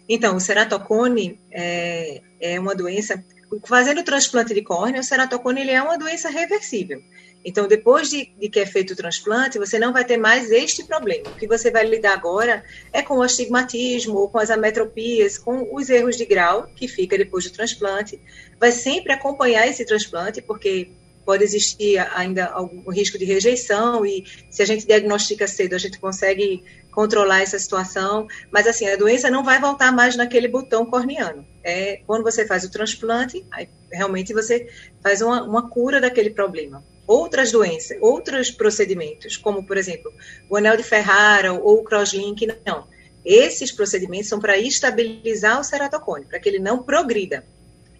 Então, 0.09 0.37
o 0.37 0.41
ceratocone 0.41 1.41
é, 1.51 2.21
é 2.41 2.61
uma 2.61 2.75
doença. 2.75 3.25
Fazendo 3.65 4.01
o 4.01 4.05
transplante 4.05 4.55
de 4.55 4.63
córnea, 4.63 5.01
o 5.01 5.05
ceratocone 5.05 5.63
ele 5.63 5.71
é 5.71 5.83
uma 5.83 5.97
doença 5.97 6.29
reversível. 6.29 7.01
Então, 7.45 7.69
depois 7.69 8.09
de, 8.09 8.27
de, 8.39 8.49
que 8.49 8.61
é 8.61 8.67
feito 8.67 8.93
o 8.93 8.97
transplante, 8.97 9.59
você 9.59 9.79
não 9.79 9.93
vai 9.93 10.05
ter 10.05 10.17
mais 10.17 10.51
este 10.51 10.85
problema. 10.85 11.29
O 11.31 11.37
que 11.37 11.47
você 11.47 11.71
vai 11.71 11.85
lidar 11.87 12.15
agora 12.15 12.65
é 12.93 13.03
com 13.03 13.19
o 13.19 13.23
astigmatismo, 13.23 14.17
ou 14.17 14.29
com 14.31 14.39
as 14.39 14.51
ametropias, 14.51 15.37
com 15.37 15.75
os 15.75 15.91
erros 15.91 16.17
de 16.17 16.25
grau 16.25 16.67
que 16.75 16.89
fica 16.89 17.19
depois 17.19 17.45
do 17.45 17.53
transplante. 17.53 18.19
Vai 18.59 18.73
sempre 18.73 19.13
acompanhar 19.13 19.69
esse 19.69 19.85
transplante, 19.85 20.41
porque 20.41 20.91
pode 21.25 21.43
existir 21.43 21.99
ainda 22.15 22.47
algum 22.47 22.91
risco 22.91 23.19
de 23.19 23.25
rejeição 23.25 24.05
e 24.05 24.25
se 24.51 24.63
a 24.63 24.67
gente 24.67 24.87
diagnostica 24.87 25.47
cedo, 25.47 25.75
a 25.75 25.79
gente 25.79 25.99
consegue 25.99 26.63
controlar 26.91 27.41
essa 27.41 27.59
situação, 27.59 28.29
mas 28.53 28.67
assim, 28.67 28.87
a 28.87 28.97
doença 28.97 29.31
não 29.31 29.43
vai 29.43 29.61
voltar 29.61 29.91
mais 29.91 30.17
naquele 30.17 30.47
botão 30.47 30.87
corneano. 30.87 31.45
É 31.63 32.01
quando 32.07 32.23
você 32.23 32.47
faz 32.47 32.63
o 32.63 32.71
transplante, 32.71 33.45
realmente 33.91 34.33
você 34.33 34.69
faz 35.03 35.21
uma, 35.21 35.43
uma 35.43 35.69
cura 35.69 36.01
daquele 36.01 36.31
problema. 36.31 36.85
Outras 37.07 37.53
doenças, 37.53 37.99
outros 38.01 38.51
procedimentos, 38.51 39.37
como 39.37 39.67
por 39.67 39.77
exemplo, 39.77 40.13
o 40.49 40.57
anel 40.57 40.77
de 40.77 40.83
Ferrara 40.83 41.53
ou 41.53 41.81
o 41.81 41.85
crosslink, 41.85 42.47
não. 42.65 42.87
Esses 43.25 43.73
procedimentos 43.73 44.29
são 44.29 44.39
para 44.39 44.59
estabilizar 44.59 45.61
o 45.61 45.65
ceratocone, 45.65 46.27
para 46.27 46.39
que 46.39 46.49
ele 46.49 46.59
não 46.59 46.83
progrida. 46.83 47.45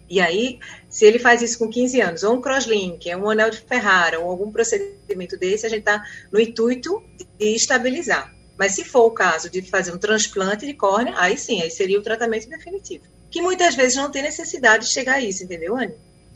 E 0.07 0.21
aí, 0.21 0.59
se 0.87 1.03
ele 1.03 1.17
faz 1.17 1.41
isso 1.41 1.57
com 1.57 1.67
15 1.67 1.99
anos, 1.99 2.23
ou 2.23 2.35
um 2.35 2.41
crosslink, 2.41 3.09
é 3.09 3.17
um 3.17 3.29
anel 3.29 3.49
de 3.49 3.57
Ferrara, 3.57 4.19
ou 4.19 4.29
algum 4.29 4.51
procedimento 4.51 5.35
desse, 5.37 5.65
a 5.65 5.69
gente 5.69 5.79
está 5.79 6.03
no 6.31 6.39
intuito 6.39 7.03
de 7.39 7.55
estabilizar. 7.55 8.33
Mas 8.57 8.73
se 8.73 8.85
for 8.85 9.05
o 9.05 9.11
caso 9.11 9.49
de 9.49 9.61
fazer 9.63 9.91
um 9.91 9.97
transplante 9.97 10.65
de 10.65 10.73
córnea, 10.73 11.13
aí 11.17 11.37
sim, 11.37 11.61
aí 11.61 11.71
seria 11.71 11.99
o 11.99 12.03
tratamento 12.03 12.47
definitivo. 12.47 13.03
Que 13.29 13.41
muitas 13.41 13.75
vezes 13.75 13.97
não 13.97 14.11
tem 14.11 14.21
necessidade 14.21 14.85
de 14.85 14.91
chegar 14.91 15.15
a 15.15 15.21
isso, 15.21 15.43
entendeu, 15.43 15.75
Anne? 15.75 15.93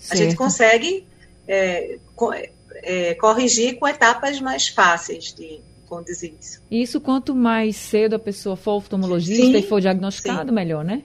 A 0.09 0.15
gente 0.15 0.35
consegue 0.35 1.05
é, 1.47 1.97
é, 2.83 3.13
corrigir 3.15 3.77
com 3.77 3.87
etapas 3.87 4.39
mais 4.39 4.67
fáceis 4.67 5.33
de 5.33 5.61
conduzir 5.87 6.33
isso. 6.39 6.61
Isso 6.69 7.01
quanto 7.01 7.35
mais 7.35 7.75
cedo 7.75 8.15
a 8.15 8.19
pessoa 8.19 8.55
for 8.55 8.73
oftalmologista 8.73 9.45
sim, 9.45 9.57
e 9.57 9.63
for 9.63 9.81
diagnosticado, 9.81 10.49
sim. 10.49 10.55
melhor, 10.55 10.85
né? 10.85 11.03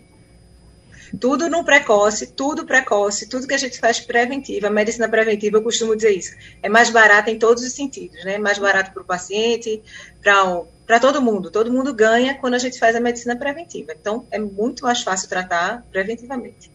Tudo 1.21 1.49
no 1.49 1.65
precoce, 1.65 2.27
tudo 2.33 2.67
precoce, 2.67 3.29
tudo 3.29 3.47
que 3.47 3.55
a 3.55 3.59
gente 3.59 3.79
faz 3.79 4.01
preventiva, 4.01 4.67
a 4.67 4.71
medicina 4.71 5.09
preventiva, 5.09 5.59
eu 5.59 5.63
costumo 5.63 5.95
dizer 5.95 6.11
isso, 6.11 6.35
é 6.63 6.69
mais 6.69 6.91
barata 6.91 7.31
em 7.31 7.39
todos 7.39 7.63
os 7.63 7.73
sentidos, 7.73 8.25
né? 8.25 8.37
Mais 8.37 8.59
barato 8.59 8.93
para 8.93 9.03
o 9.03 9.07
paciente, 9.07 9.81
para 10.21 11.01
todo 11.01 11.23
mundo. 11.23 11.51
Todo 11.51 11.73
mundo 11.73 11.95
ganha 11.95 12.35
quando 12.35 12.55
a 12.55 12.59
gente 12.59 12.79
faz 12.79 12.97
a 12.97 13.01
medicina 13.01 13.37
preventiva. 13.37 13.93
Então, 13.99 14.27
é 14.31 14.39
muito 14.39 14.83
mais 14.83 15.03
fácil 15.03 15.29
tratar 15.29 15.87
preventivamente. 15.93 16.74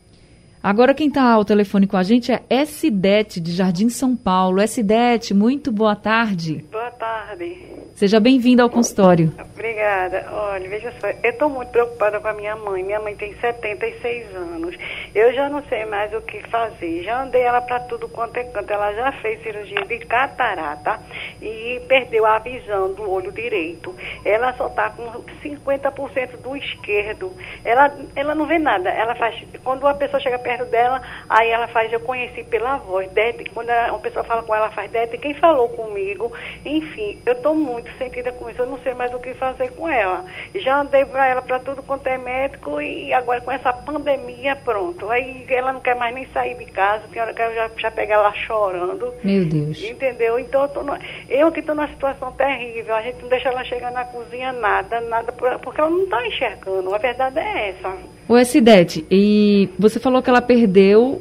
Agora 0.62 0.94
quem 0.94 1.08
está 1.08 1.24
ao 1.32 1.46
telefone 1.46 1.88
com 1.88 1.96
a 1.96 2.04
gente 2.04 2.34
é 2.50 2.66
Sidete, 2.66 3.40
de 3.40 3.54
Jardim 3.54 3.88
São 3.88 4.14
Paulo. 4.14 4.66
Sidete, 4.68 5.34
muito 5.34 5.72
boa 5.72 5.96
tarde. 5.96 6.66
Boa 6.70 6.92
tarde. 6.92 7.80
Seja 7.96 8.20
bem-vinda 8.20 8.64
ao 8.64 8.70
consultório. 8.70 9.34
Obrigada. 9.54 10.26
Olha, 10.32 10.70
veja 10.70 10.94
só, 11.00 11.08
eu 11.08 11.32
estou 11.32 11.50
muito 11.50 11.70
preocupada 11.70 12.20
com 12.20 12.28
a 12.28 12.34
minha 12.34 12.58
mãe. 12.58 12.84
Minha 12.84 13.00
mãe 13.00 13.16
tem 13.16 13.34
76 13.36 14.36
anos. 14.36 14.76
Eu 15.16 15.34
já 15.34 15.50
não 15.50 15.64
sei 15.64 15.86
mais 15.86 16.14
o 16.14 16.22
que 16.22 16.42
fazer. 16.50 17.04
Já 17.04 17.24
andei 17.24 17.42
ela 17.42 17.62
para 17.62 17.80
tudo 17.82 18.10
quanto 18.10 18.36
é 18.38 18.44
canto. 18.44 18.72
Ela 18.72 18.94
já 18.94 19.12
fez 19.14 19.42
cirurgia 19.42 19.86
de 19.86 20.00
catarata 20.00 21.00
e 21.42 21.82
perdeu 21.88 22.26
a 22.26 22.40
visão 22.40 22.94
do 22.94 23.10
olho 23.10 23.32
direito. 23.32 23.96
Ela 24.26 24.54
só 24.54 24.68
está 24.68 24.90
com 24.90 25.24
50% 25.42 26.38
do 26.42 26.56
esquerdo. 26.56 27.32
Ela, 27.64 27.94
ela 28.16 28.36
não 28.36 28.46
vê 28.46 28.60
nada. 28.60 28.90
Ela 28.90 29.16
faz. 29.16 29.42
Quando 29.64 29.84
uma 29.84 29.94
pessoa 29.94 30.20
chega 30.20 30.38
perto 30.38 30.49
dela, 30.58 31.02
aí 31.30 31.50
ela 31.50 31.68
faz, 31.68 31.92
eu 31.92 32.00
conheci 32.00 32.44
pela 32.44 32.78
voz. 32.78 33.10
Dete, 33.12 33.46
quando 33.52 33.70
uma 33.70 34.00
pessoa 34.00 34.24
fala 34.24 34.44
com 34.44 34.54
ela, 34.56 34.70
faz 34.72 34.92
Dete, 34.92 35.18
quem 35.18 35.34
falou 35.34 35.70
comigo? 35.70 36.32
Enfim, 36.66 37.20
eu 37.26 37.34
estou 37.34 37.56
muito 37.56 37.92
sentida 37.98 38.32
com 38.32 38.50
isso, 38.50 38.62
eu 38.62 38.68
não 38.68 38.80
sei 38.80 38.94
mais 38.94 39.14
o 39.14 39.20
que 39.20 39.34
fazer 39.34 39.72
com 39.72 39.88
ela. 39.88 40.26
Já 40.56 40.82
andei 40.82 41.06
para 41.06 41.28
ela 41.28 41.42
para 41.42 41.60
tudo 41.60 41.84
quanto 41.84 42.08
é 42.08 42.18
médico 42.18 42.82
e 42.82 43.14
agora 43.14 43.42
com 43.42 43.52
essa 43.52 43.72
pandemia, 43.72 44.56
pronto. 44.56 45.10
Aí 45.10 45.46
ela 45.50 45.74
não 45.74 45.80
quer 45.80 45.96
mais 45.96 46.14
nem 46.14 46.28
sair 46.28 46.56
de 46.56 46.66
casa, 46.66 47.04
tem 47.12 47.22
hora 47.22 47.34
que 47.34 47.42
eu 47.42 47.54
já, 47.54 47.70
já 47.78 47.92
pegar 47.92 48.16
ela 48.16 48.34
chorando. 48.34 49.14
Meu 49.24 49.46
Deus. 49.46 49.84
Entendeu? 49.84 50.40
Então 50.40 50.64
eu, 50.64 50.70
tô 50.70 50.84
no, 50.84 50.98
eu 51.28 51.52
que 51.52 51.60
estou 51.60 51.76
numa 51.76 51.88
situação 51.88 52.32
terrível, 52.34 52.96
a 52.96 53.02
gente 53.02 53.22
não 53.22 53.30
deixa 53.30 53.50
ela 53.50 53.64
chegar 53.64 53.92
na 53.92 54.06
cozinha 54.06 54.52
nada, 54.54 55.02
nada, 55.02 55.32
porque 55.32 55.82
ela 55.82 55.90
não 55.90 56.04
está 56.04 56.26
enxergando. 56.26 56.94
A 56.94 56.98
verdade 56.98 57.40
é 57.40 57.70
essa. 57.70 58.19
O 58.30 58.46
Sidete, 58.46 59.04
e 59.10 59.70
você 59.80 60.00
falou 60.00 60.22
que 60.22 60.30
ela 60.30 60.40
perdeu 60.40 61.20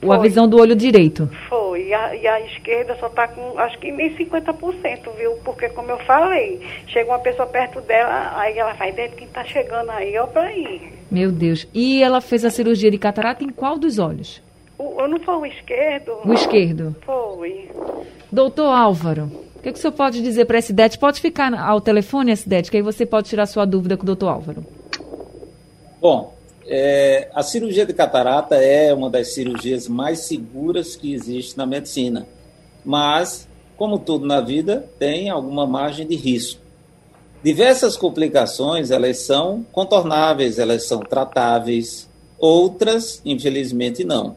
foi. 0.00 0.16
a 0.16 0.18
visão 0.18 0.48
do 0.48 0.58
olho 0.58 0.74
direito. 0.74 1.28
Foi, 1.50 1.88
e 1.88 1.92
a, 1.92 2.16
e 2.16 2.26
a 2.26 2.40
esquerda 2.46 2.96
só 2.98 3.08
está 3.08 3.28
com, 3.28 3.58
acho 3.58 3.78
que 3.78 3.92
nem 3.92 4.16
50%, 4.16 4.54
viu? 5.18 5.32
Porque, 5.44 5.68
como 5.68 5.90
eu 5.90 5.98
falei, 5.98 6.66
chega 6.88 7.10
uma 7.10 7.18
pessoa 7.18 7.46
perto 7.46 7.82
dela, 7.82 8.32
aí 8.38 8.58
ela 8.58 8.74
faz, 8.74 8.94
dentro 8.94 9.18
quem 9.18 9.26
está 9.26 9.44
chegando 9.44 9.90
aí, 9.90 10.16
ó, 10.16 10.26
para 10.26 10.44
aí. 10.44 10.94
Meu 11.10 11.30
Deus. 11.30 11.68
E 11.74 12.02
ela 12.02 12.22
fez 12.22 12.42
a 12.42 12.48
cirurgia 12.48 12.90
de 12.90 12.96
catarata 12.96 13.44
em 13.44 13.50
qual 13.50 13.78
dos 13.78 13.98
olhos? 13.98 14.42
O, 14.78 15.02
eu 15.02 15.08
não 15.08 15.20
foi 15.20 15.36
o 15.36 15.44
esquerdo? 15.44 16.12
O 16.24 16.32
esquerdo. 16.32 16.96
Foi. 17.04 17.68
Doutor 18.32 18.74
Álvaro, 18.74 19.30
o 19.56 19.60
que, 19.60 19.72
que 19.72 19.78
o 19.78 19.82
senhor 19.82 19.92
pode 19.92 20.22
dizer 20.22 20.46
para 20.46 20.56
a 20.56 20.62
Cidete? 20.62 20.98
Pode 20.98 21.20
ficar 21.20 21.52
ao 21.52 21.82
telefone, 21.82 22.34
Cidete, 22.34 22.70
que 22.70 22.78
aí 22.78 22.82
você 22.82 23.04
pode 23.04 23.28
tirar 23.28 23.44
sua 23.44 23.66
dúvida 23.66 23.94
com 23.94 24.04
o 24.04 24.06
doutor 24.06 24.28
Álvaro. 24.28 24.64
Bom, 26.00 26.35
é, 26.68 27.28
a 27.34 27.42
cirurgia 27.42 27.86
de 27.86 27.92
catarata 27.92 28.56
é 28.56 28.92
uma 28.92 29.08
das 29.08 29.34
cirurgias 29.34 29.88
mais 29.88 30.20
seguras 30.20 30.96
que 30.96 31.12
existe 31.12 31.56
na 31.56 31.64
medicina, 31.64 32.26
mas, 32.84 33.48
como 33.76 33.98
tudo 33.98 34.26
na 34.26 34.40
vida, 34.40 34.88
tem 34.98 35.30
alguma 35.30 35.66
margem 35.66 36.06
de 36.06 36.16
risco. 36.16 36.60
Diversas 37.42 37.96
complicações, 37.96 38.90
elas 38.90 39.18
são 39.18 39.64
contornáveis, 39.70 40.58
elas 40.58 40.84
são 40.84 41.00
tratáveis, 41.00 42.08
outras, 42.38 43.20
infelizmente, 43.24 44.04
não. 44.04 44.36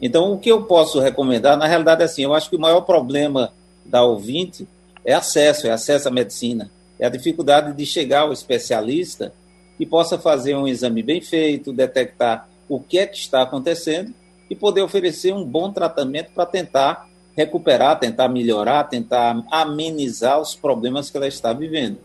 Então, 0.00 0.32
o 0.32 0.38
que 0.38 0.50
eu 0.50 0.64
posso 0.64 0.98
recomendar, 0.98 1.56
na 1.56 1.66
realidade, 1.66 2.02
é 2.02 2.04
assim, 2.06 2.24
eu 2.24 2.34
acho 2.34 2.50
que 2.50 2.56
o 2.56 2.60
maior 2.60 2.80
problema 2.80 3.52
da 3.84 4.02
ouvinte 4.02 4.66
é 5.04 5.14
acesso, 5.14 5.66
é 5.66 5.70
acesso 5.70 6.08
à 6.08 6.10
medicina, 6.10 6.70
é 6.98 7.06
a 7.06 7.10
dificuldade 7.10 7.72
de 7.72 7.86
chegar 7.86 8.22
ao 8.22 8.32
especialista 8.32 9.32
que 9.78 9.86
possa 9.86 10.18
fazer 10.18 10.54
um 10.54 10.68
exame 10.68 11.02
bem 11.02 11.20
feito, 11.20 11.72
detectar 11.72 12.48
o 12.68 12.80
que 12.80 12.98
é 12.98 13.06
que 13.06 13.16
está 13.16 13.42
acontecendo 13.42 14.14
e 14.48 14.54
poder 14.54 14.82
oferecer 14.82 15.32
um 15.32 15.44
bom 15.44 15.72
tratamento 15.72 16.32
para 16.34 16.46
tentar 16.46 17.08
recuperar, 17.34 17.98
tentar 17.98 18.28
melhorar, 18.28 18.84
tentar 18.84 19.42
amenizar 19.50 20.40
os 20.40 20.54
problemas 20.54 21.10
que 21.10 21.16
ela 21.16 21.26
está 21.26 21.52
vivendo. 21.52 21.98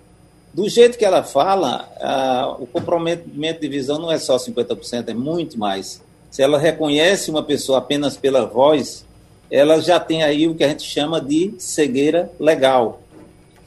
Do 0.53 0.67
jeito 0.69 0.97
que 0.97 1.05
ela 1.05 1.23
fala, 1.23 1.87
o 2.59 2.65
comprometimento 2.65 3.61
de 3.61 3.67
visão 3.67 3.99
não 3.99 4.11
é 4.11 4.17
só 4.17 4.37
50%, 4.37 5.09
é 5.09 5.13
muito 5.13 5.59
mais. 5.59 6.01
Se 6.31 6.41
ela 6.41 6.57
reconhece 6.57 7.29
uma 7.29 7.43
pessoa 7.43 7.77
apenas 7.79 8.17
pela 8.17 8.45
voz, 8.45 9.05
ela 9.51 9.79
já 9.79 9.99
tem 9.99 10.23
aí 10.23 10.47
o 10.47 10.55
que 10.55 10.63
a 10.63 10.69
gente 10.69 10.83
chama 10.83 11.21
de 11.21 11.53
cegueira 11.59 12.31
legal. 12.39 13.01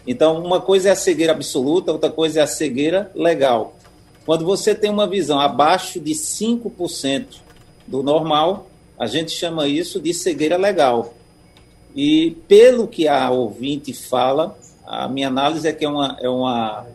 Então, 0.07 0.43
uma 0.43 0.61
coisa 0.61 0.89
é 0.89 0.93
a 0.93 0.97
cegueira 0.97 1.33
absoluta, 1.33 1.93
outra 1.93 2.11
coisa 2.11 2.41
é 2.41 2.43
a 2.43 2.47
cegueira 2.47 3.11
legal. 3.15 3.75
Quando 4.31 4.45
você 4.45 4.77
tem 4.77 4.89
uma 4.89 5.09
visão 5.09 5.41
abaixo 5.41 5.99
de 5.99 6.13
5% 6.13 7.39
do 7.85 8.01
normal, 8.01 8.71
a 8.97 9.09
gente 9.09 9.33
chama 9.33 9.67
isso 9.67 9.99
de 9.99 10.15
cegueira 10.15 10.57
legal. 10.57 11.15
E 11.97 12.37
pelo 12.47 12.87
que 12.87 13.09
a 13.09 13.29
ouvinte 13.29 13.93
fala, 13.93 14.57
a 14.87 15.09
minha 15.09 15.27
análise 15.27 15.67
é 15.67 15.73
que 15.73 15.85
é, 15.85 15.89
uma, 15.89 16.17
é 16.21 16.29
uma, 16.29 16.87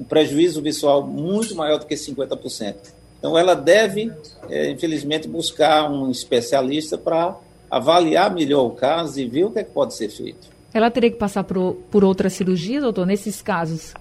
um 0.00 0.04
prejuízo 0.04 0.62
visual 0.62 1.06
muito 1.06 1.54
maior 1.54 1.78
do 1.78 1.84
que 1.84 1.96
50%. 1.96 2.76
Então, 3.18 3.36
ela 3.36 3.54
deve, 3.54 4.10
é, 4.48 4.70
infelizmente, 4.70 5.28
buscar 5.28 5.90
um 5.90 6.10
especialista 6.10 6.96
para 6.96 7.36
avaliar 7.70 8.32
melhor 8.32 8.64
o 8.64 8.70
caso 8.70 9.20
e 9.20 9.28
ver 9.28 9.44
o 9.44 9.50
que, 9.50 9.58
é 9.58 9.64
que 9.64 9.70
pode 9.70 9.92
ser 9.92 10.08
feito. 10.08 10.48
Ela 10.72 10.90
teria 10.90 11.10
que 11.10 11.18
passar 11.18 11.44
por, 11.44 11.74
por 11.90 12.02
outra 12.02 12.30
cirurgia, 12.30 12.80
doutor, 12.80 13.06
nesses 13.06 13.42
casos? 13.42 13.92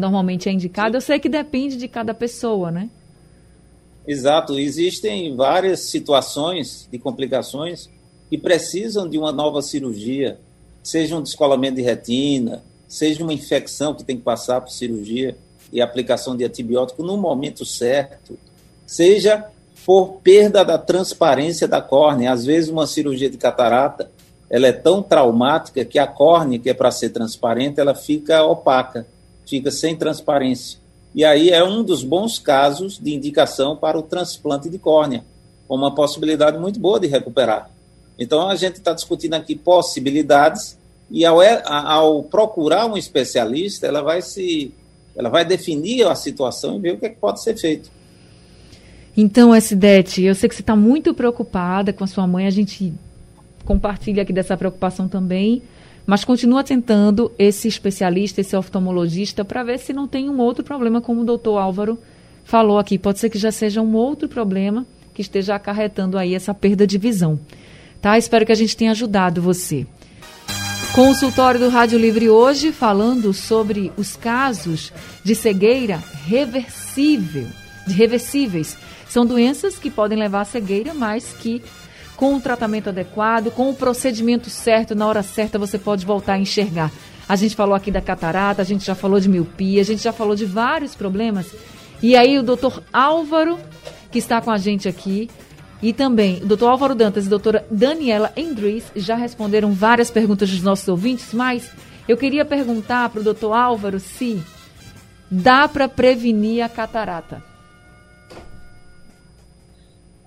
Normalmente 0.00 0.48
é 0.48 0.52
indicado. 0.52 0.96
Eu 0.96 1.00
sei 1.00 1.20
que 1.20 1.28
depende 1.28 1.76
de 1.76 1.86
cada 1.86 2.14
pessoa, 2.14 2.70
né? 2.70 2.88
Exato. 4.06 4.58
Existem 4.58 5.36
várias 5.36 5.90
situações 5.90 6.88
de 6.90 6.98
complicações 6.98 7.88
que 8.28 8.38
precisam 8.38 9.08
de 9.08 9.18
uma 9.18 9.30
nova 9.30 9.60
cirurgia, 9.60 10.38
seja 10.82 11.16
um 11.16 11.22
descolamento 11.22 11.76
de 11.76 11.82
retina, 11.82 12.62
seja 12.88 13.22
uma 13.22 13.32
infecção 13.32 13.94
que 13.94 14.02
tem 14.02 14.16
que 14.16 14.22
passar 14.22 14.60
por 14.60 14.70
cirurgia 14.70 15.36
e 15.72 15.80
aplicação 15.80 16.36
de 16.36 16.44
antibiótico 16.44 17.02
no 17.02 17.16
momento 17.16 17.64
certo, 17.64 18.38
seja 18.86 19.44
por 19.84 20.20
perda 20.22 20.64
da 20.64 20.78
transparência 20.78 21.68
da 21.68 21.80
córnea. 21.80 22.32
Às 22.32 22.44
vezes, 22.44 22.70
uma 22.70 22.86
cirurgia 22.86 23.30
de 23.30 23.36
catarata 23.36 24.10
ela 24.50 24.66
é 24.66 24.72
tão 24.72 25.00
traumática 25.00 25.84
que 25.84 25.96
a 25.96 26.08
córnea, 26.08 26.58
que 26.58 26.68
é 26.68 26.74
para 26.74 26.90
ser 26.90 27.10
transparente, 27.10 27.78
ela 27.78 27.94
fica 27.94 28.42
opaca, 28.42 29.06
fica 29.50 29.70
sem 29.70 29.96
transparência. 29.96 30.78
E 31.14 31.24
aí 31.24 31.50
é 31.50 31.62
um 31.62 31.82
dos 31.82 32.04
bons 32.04 32.38
casos 32.38 32.98
de 32.98 33.12
indicação 33.12 33.76
para 33.76 33.98
o 33.98 34.02
transplante 34.02 34.70
de 34.70 34.78
córnea, 34.78 35.24
uma 35.68 35.94
possibilidade 35.94 36.56
muito 36.58 36.78
boa 36.78 37.00
de 37.00 37.08
recuperar. 37.08 37.70
Então 38.18 38.48
a 38.48 38.54
gente 38.54 38.76
está 38.76 38.92
discutindo 38.92 39.34
aqui 39.34 39.56
possibilidades 39.56 40.78
e 41.10 41.24
ao, 41.24 41.40
ao, 41.66 42.22
procurar 42.22 42.86
um 42.86 42.96
especialista, 42.96 43.86
ela 43.86 44.00
vai 44.00 44.22
se, 44.22 44.72
ela 45.16 45.28
vai 45.28 45.44
definir 45.44 46.06
a 46.06 46.14
situação 46.14 46.76
e 46.76 46.80
ver 46.80 46.94
o 46.94 46.98
que, 46.98 47.06
é 47.06 47.08
que 47.08 47.16
pode 47.16 47.42
ser 47.42 47.58
feito. 47.58 47.90
Então, 49.16 49.58
Sidete, 49.60 50.22
eu 50.22 50.34
sei 50.36 50.48
que 50.48 50.54
você 50.54 50.62
está 50.62 50.76
muito 50.76 51.12
preocupada 51.12 51.92
com 51.92 52.04
a 52.04 52.06
sua 52.06 52.26
mãe. 52.28 52.46
A 52.46 52.50
gente 52.50 52.92
compartilha 53.64 54.22
aqui 54.22 54.32
dessa 54.32 54.56
preocupação 54.56 55.08
também, 55.08 55.62
mas 56.10 56.24
continua 56.24 56.64
tentando 56.64 57.30
esse 57.38 57.68
especialista, 57.68 58.40
esse 58.40 58.56
oftalmologista, 58.56 59.44
para 59.44 59.62
ver 59.62 59.78
se 59.78 59.92
não 59.92 60.08
tem 60.08 60.28
um 60.28 60.40
outro 60.40 60.64
problema, 60.64 61.00
como 61.00 61.20
o 61.20 61.24
doutor 61.24 61.56
Álvaro 61.56 61.96
falou 62.42 62.80
aqui. 62.80 62.98
Pode 62.98 63.20
ser 63.20 63.30
que 63.30 63.38
já 63.38 63.52
seja 63.52 63.80
um 63.80 63.94
outro 63.94 64.28
problema 64.28 64.84
que 65.14 65.22
esteja 65.22 65.54
acarretando 65.54 66.18
aí 66.18 66.34
essa 66.34 66.52
perda 66.52 66.84
de 66.84 66.98
visão. 66.98 67.38
Tá? 68.02 68.18
Espero 68.18 68.44
que 68.44 68.50
a 68.50 68.56
gente 68.56 68.76
tenha 68.76 68.90
ajudado 68.90 69.40
você. 69.40 69.86
Consultório 70.92 71.60
do 71.60 71.68
Rádio 71.68 71.96
Livre 71.96 72.28
hoje 72.28 72.72
falando 72.72 73.32
sobre 73.32 73.92
os 73.96 74.16
casos 74.16 74.92
de 75.22 75.36
cegueira 75.36 76.02
reversível, 76.26 77.46
de 77.86 77.94
reversíveis. 77.94 78.76
São 79.08 79.24
doenças 79.24 79.78
que 79.78 79.88
podem 79.88 80.18
levar 80.18 80.40
à 80.40 80.44
cegueira, 80.44 80.92
mas 80.92 81.32
que 81.34 81.62
com 82.20 82.34
o 82.34 82.40
tratamento 82.40 82.90
adequado, 82.90 83.50
com 83.50 83.70
o 83.70 83.74
procedimento 83.74 84.50
certo, 84.50 84.94
na 84.94 85.06
hora 85.06 85.22
certa, 85.22 85.58
você 85.58 85.78
pode 85.78 86.04
voltar 86.04 86.34
a 86.34 86.38
enxergar. 86.38 86.92
A 87.26 87.34
gente 87.34 87.56
falou 87.56 87.74
aqui 87.74 87.90
da 87.90 88.02
catarata, 88.02 88.60
a 88.60 88.64
gente 88.64 88.84
já 88.84 88.94
falou 88.94 89.18
de 89.18 89.26
miopia, 89.26 89.80
a 89.80 89.84
gente 89.84 90.02
já 90.02 90.12
falou 90.12 90.36
de 90.36 90.44
vários 90.44 90.94
problemas. 90.94 91.50
E 92.02 92.14
aí 92.14 92.38
o 92.38 92.42
doutor 92.42 92.82
Álvaro, 92.92 93.58
que 94.12 94.18
está 94.18 94.38
com 94.38 94.50
a 94.50 94.58
gente 94.58 94.86
aqui, 94.86 95.30
e 95.80 95.94
também 95.94 96.42
o 96.42 96.46
doutor 96.46 96.68
Álvaro 96.68 96.94
Dantas 96.94 97.24
e 97.24 97.28
a 97.28 97.30
doutora 97.30 97.64
Daniela 97.70 98.30
Endries 98.36 98.92
já 98.94 99.14
responderam 99.14 99.72
várias 99.72 100.10
perguntas 100.10 100.50
dos 100.50 100.60
nossos 100.60 100.86
ouvintes, 100.88 101.32
mas 101.32 101.70
eu 102.06 102.18
queria 102.18 102.44
perguntar 102.44 103.08
para 103.08 103.22
o 103.22 103.24
doutor 103.24 103.54
Álvaro 103.54 103.98
se 103.98 104.42
dá 105.30 105.66
para 105.66 105.88
prevenir 105.88 106.62
a 106.62 106.68
catarata. 106.68 107.49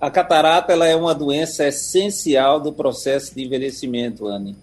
A 0.04 0.10
catarata 0.10 0.70
ela 0.70 0.86
é 0.86 0.94
uma 0.94 1.14
doença 1.14 1.66
essencial 1.66 2.60
do 2.60 2.70
processo 2.70 3.34
de 3.34 3.42
envelhecimento, 3.42 4.26
Anne. 4.26 4.54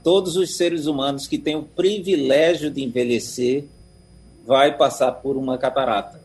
Todos 0.00 0.36
os 0.36 0.56
seres 0.56 0.86
humanos 0.86 1.26
que 1.26 1.38
têm 1.38 1.56
o 1.56 1.64
privilégio 1.64 2.70
de 2.70 2.84
envelhecer 2.84 3.64
vai 4.46 4.76
passar 4.76 5.10
por 5.10 5.36
uma 5.36 5.58
catarata. 5.58 6.20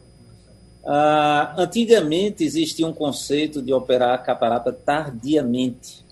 Ah, 0.86 1.56
antigamente 1.58 2.43
existia 2.43 2.86
um 2.86 2.93
conceito 2.93 3.63
de 3.63 3.74
operar 3.74 4.13
a 4.13 4.17
catarata 4.19 4.71
tardiamente, 4.71 6.06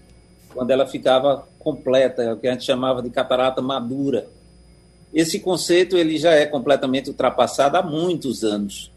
quando 0.52 0.72
ela 0.72 0.88
ficava 0.88 1.48
completa, 1.60 2.34
o 2.34 2.38
que 2.38 2.48
a 2.48 2.54
gente 2.54 2.66
chamava 2.66 3.04
de 3.04 3.12
catarata 3.12 3.62
madura. 3.62 4.26
Esse 5.14 5.40
conceito 5.40 5.96
ele 5.96 6.18
já 6.18 6.32
é 6.32 6.48
completamente 6.48 7.12
ultrapassado 7.12 7.78
há 7.78 7.84
muitos 7.84 8.44
anos 8.44 8.92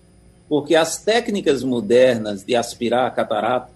porque 0.52 0.76
as 0.76 0.98
técnicas 0.98 1.64
modernas 1.64 2.44
de 2.44 2.54
aspirar 2.54 3.06
a 3.06 3.10
catarata, 3.10 3.70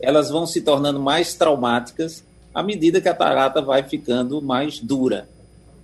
elas 0.00 0.30
vão 0.30 0.46
se 0.46 0.62
tornando 0.62 0.98
mais 0.98 1.34
traumáticas 1.34 2.24
à 2.54 2.62
medida 2.62 3.02
que 3.02 3.08
a 3.10 3.12
catarata 3.12 3.60
vai 3.60 3.82
ficando 3.82 4.40
mais 4.40 4.80
dura. 4.80 5.28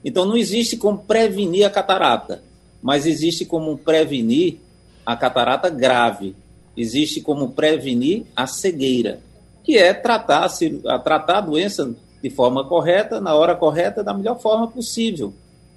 Então 0.02 0.24
não 0.24 0.34
existe 0.34 0.78
como 0.78 1.00
prevenir 1.00 1.66
a 1.66 1.70
catarata, 1.70 2.42
mas 2.82 3.04
existe 3.04 3.44
como 3.44 3.76
prevenir 3.76 4.56
a 5.04 5.14
catarata 5.14 5.68
grave. 5.68 6.34
Existe 6.74 7.20
como 7.20 7.50
prevenir 7.50 8.24
a 8.34 8.46
cegueira, 8.46 9.20
que 9.62 9.76
é 9.76 9.92
tratar 9.92 10.46
a, 10.86 10.98
tratar 10.98 11.36
a 11.36 11.42
doença 11.42 11.94
de 12.22 12.30
forma 12.30 12.64
correta, 12.64 13.20
na 13.20 13.34
hora 13.34 13.54
correta, 13.54 14.02
da 14.02 14.14
melhor 14.14 14.40
forma 14.40 14.66
possível. 14.66 15.34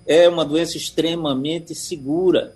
É 0.08 0.30
uma 0.30 0.46
doença 0.46 0.78
extremamente 0.78 1.76
segura 1.76 2.56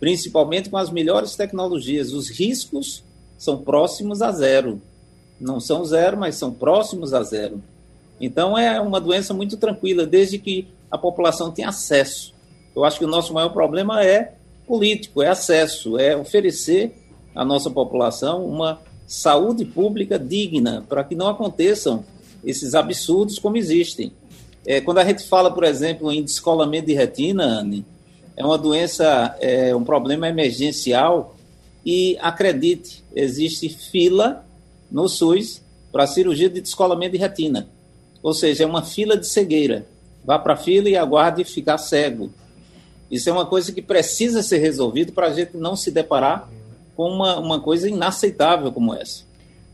principalmente 0.00 0.70
com 0.70 0.76
as 0.76 0.90
melhores 0.90 1.34
tecnologias. 1.36 2.12
Os 2.12 2.28
riscos 2.28 3.02
são 3.38 3.58
próximos 3.58 4.22
a 4.22 4.30
zero. 4.32 4.80
Não 5.40 5.60
são 5.60 5.84
zero, 5.84 6.16
mas 6.16 6.36
são 6.36 6.52
próximos 6.52 7.12
a 7.12 7.22
zero. 7.22 7.62
Então 8.20 8.56
é 8.56 8.80
uma 8.80 9.00
doença 9.00 9.34
muito 9.34 9.56
tranquila, 9.56 10.06
desde 10.06 10.38
que 10.38 10.68
a 10.90 10.96
população 10.96 11.50
tenha 11.50 11.68
acesso. 11.68 12.32
Eu 12.74 12.84
acho 12.84 12.98
que 12.98 13.04
o 13.04 13.08
nosso 13.08 13.32
maior 13.32 13.50
problema 13.50 14.04
é 14.04 14.34
político, 14.66 15.22
é 15.22 15.28
acesso, 15.28 15.98
é 15.98 16.16
oferecer 16.16 16.92
à 17.34 17.44
nossa 17.44 17.70
população 17.70 18.46
uma 18.46 18.80
saúde 19.06 19.64
pública 19.64 20.18
digna, 20.18 20.84
para 20.88 21.04
que 21.04 21.14
não 21.14 21.28
aconteçam 21.28 22.04
esses 22.44 22.74
absurdos 22.74 23.38
como 23.38 23.56
existem. 23.56 24.12
É, 24.66 24.80
quando 24.80 24.98
a 24.98 25.04
gente 25.04 25.28
fala, 25.28 25.52
por 25.52 25.64
exemplo, 25.64 26.10
em 26.10 26.22
descolamento 26.22 26.86
de 26.86 26.94
retina, 26.94 27.44
Anne, 27.44 27.84
é 28.36 28.44
uma 28.44 28.58
doença, 28.58 29.36
é 29.40 29.74
um 29.74 29.84
problema 29.84 30.28
emergencial 30.28 31.36
e 31.84 32.16
acredite, 32.20 33.04
existe 33.14 33.68
fila 33.68 34.44
no 34.90 35.08
SUS 35.08 35.60
para 35.92 36.06
cirurgia 36.06 36.48
de 36.48 36.60
descolamento 36.60 37.12
de 37.12 37.18
retina. 37.18 37.68
Ou 38.22 38.32
seja, 38.32 38.64
é 38.64 38.66
uma 38.66 38.82
fila 38.82 39.16
de 39.16 39.28
cegueira. 39.28 39.86
Vá 40.24 40.38
para 40.38 40.54
a 40.54 40.56
fila 40.56 40.88
e 40.88 40.96
aguarde 40.96 41.44
ficar 41.44 41.78
cego. 41.78 42.32
Isso 43.10 43.28
é 43.28 43.32
uma 43.32 43.46
coisa 43.46 43.70
que 43.70 43.82
precisa 43.82 44.42
ser 44.42 44.58
resolvido 44.58 45.12
para 45.12 45.28
a 45.28 45.32
gente 45.32 45.56
não 45.56 45.76
se 45.76 45.90
deparar 45.90 46.48
com 46.96 47.10
uma, 47.10 47.38
uma 47.38 47.60
coisa 47.60 47.88
inaceitável 47.88 48.72
como 48.72 48.94
essa. 48.94 49.24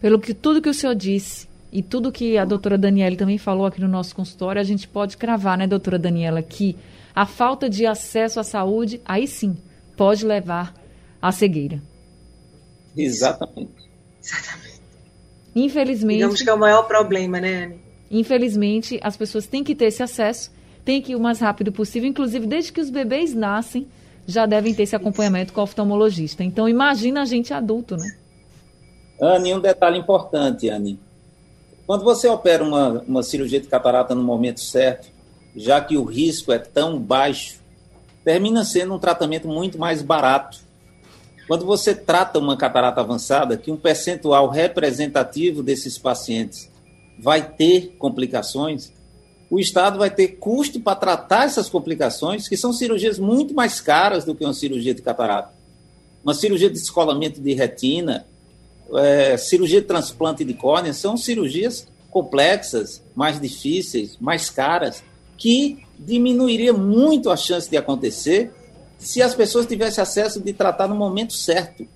Pelo 0.01 0.19
que 0.19 0.35
tudo 0.35 0.61
que 0.61 0.69
o 0.69 0.75
senhor 0.75 0.95
disse 0.95 1.50
e 1.73 1.83
tudo 1.83 2.11
que 2.11 2.37
a 2.37 2.45
doutora 2.45 2.77
Daniela 2.77 3.17
também 3.17 3.39
falou 3.39 3.67
aqui 3.67 3.81
no 3.81 3.89
nosso 3.89 4.15
consultório, 4.15 4.61
a 4.61 4.65
gente 4.65 4.89
pode 4.89 5.17
cravar, 5.17 5.57
né, 5.57 5.67
doutora 5.67 5.99
Daniela, 5.99 6.43
que 6.43 6.77
a 7.15 7.27
falta 7.27 7.69
de 7.69 7.87
acesso 7.87 8.41
à 8.41 8.45
saúde, 8.45 9.01
aí 9.05 9.27
sim, 9.27 9.57
pode 9.97 10.27
levar 10.27 10.75
à 11.21 11.31
cegueira. 11.31 11.81
Exatamente. 12.97 13.71
Exatamente. 14.23 14.81
Infelizmente. 15.55 16.19
Digamos 16.19 16.43
que 16.43 16.49
é 16.49 16.55
o 16.55 16.59
maior 16.59 16.83
problema, 16.85 17.41
né, 17.41 17.65
Anne? 17.65 17.81
Infelizmente, 18.11 18.99
as 19.03 19.17
pessoas 19.17 19.47
têm 19.47 19.63
que 19.63 19.75
ter 19.75 19.87
esse 19.87 20.03
acesso, 20.03 20.51
têm 20.85 21.01
que 21.01 21.13
ir 21.13 21.17
o 21.17 21.21
mais 21.21 21.39
rápido 21.39 21.71
possível, 21.71 22.09
inclusive 22.09 22.47
desde 22.47 22.73
que 22.73 22.81
os 22.81 22.91
bebês 22.91 23.35
nascem, 23.35 23.87
já 24.27 24.47
devem 24.47 24.75
ter 24.75 24.83
esse 24.83 24.97
acompanhamento 24.97 25.53
com 25.53 25.61
o 25.61 25.65
oftalmologista. 25.65 26.43
Então, 26.43 26.69
imagina 26.69 27.23
a 27.23 27.25
gente 27.25 27.55
adulto, 27.55 27.97
né? 27.97 28.17
Anne, 29.21 29.55
um 29.55 29.61
detalhe 29.61 29.99
importante, 29.99 30.69
Anne. 30.69 30.99
Quando 31.91 32.05
você 32.05 32.29
opera 32.29 32.63
uma, 32.63 33.03
uma 33.05 33.21
cirurgia 33.21 33.61
de 33.61 33.67
catarata 33.67 34.15
no 34.15 34.23
momento 34.23 34.61
certo, 34.61 35.09
já 35.57 35.81
que 35.81 35.97
o 35.97 36.05
risco 36.05 36.53
é 36.53 36.59
tão 36.61 36.97
baixo, 37.01 37.59
termina 38.25 38.63
sendo 38.63 38.95
um 38.95 38.99
tratamento 39.01 39.49
muito 39.49 39.77
mais 39.77 40.01
barato. 40.01 40.59
Quando 41.49 41.67
você 41.67 41.93
trata 41.93 42.39
uma 42.39 42.57
catarata 42.57 43.01
avançada, 43.01 43.57
que 43.57 43.73
um 43.73 43.77
percentual 43.77 44.49
representativo 44.49 45.65
desses 45.65 45.99
pacientes 45.99 46.71
vai 47.19 47.43
ter 47.43 47.97
complicações, 47.99 48.93
o 49.51 49.59
Estado 49.59 49.99
vai 49.99 50.11
ter 50.11 50.37
custo 50.37 50.79
para 50.79 50.95
tratar 50.95 51.47
essas 51.47 51.69
complicações, 51.69 52.47
que 52.47 52.57
são 52.57 52.73
cirurgias 52.73 53.19
muito 53.19 53.53
mais 53.53 53.81
caras 53.81 54.25
do 54.25 54.33
que 54.33 54.45
uma 54.45 54.55
cirurgia 54.55 54.95
de 54.95 55.03
catarata. 55.03 55.53
uma 56.23 56.35
cirurgia 56.35 56.69
de 56.69 56.75
descolamento 56.75 57.41
de 57.41 57.53
retina, 57.53 58.29
é, 58.95 59.37
cirurgia 59.37 59.81
de 59.81 59.87
transplante 59.87 60.45
de 60.45 60.55
córnea, 60.55 60.93
são 60.93 61.17
cirurgias 61.17 61.87
complexas, 62.11 63.03
mais 63.15 63.41
difíceis, 63.41 64.17
mais 64.21 64.51
caras, 64.51 65.03
que 65.37 65.79
diminuiria 65.99 66.73
muito 66.73 67.31
a 67.31 67.37
chance 67.37 67.69
de 67.71 67.77
acontecer 67.77 68.53
se 68.99 69.23
as 69.23 69.35
pessoas 69.35 69.67
tivessem 69.67 70.03
acesso 70.03 70.41
de 70.41 70.53
tratar 70.53 70.87
no 70.87 70.95
momento 70.95 71.33
certo. 71.33 71.87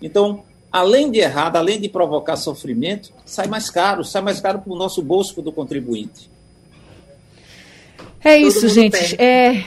Então, 0.00 0.42
além 0.72 1.10
de 1.10 1.18
errado, 1.18 1.56
além 1.56 1.80
de 1.80 1.88
provocar 1.88 2.36
sofrimento, 2.36 3.12
sai 3.26 3.46
mais 3.46 3.68
caro, 3.68 4.04
sai 4.04 4.22
mais 4.22 4.40
caro 4.40 4.60
para 4.60 4.72
o 4.72 4.76
nosso 4.76 5.02
bolso 5.02 5.40
do 5.42 5.52
contribuinte. 5.52 6.30
É 8.24 8.36
isso, 8.36 8.68
gente. 8.68 9.20
É 9.20 9.64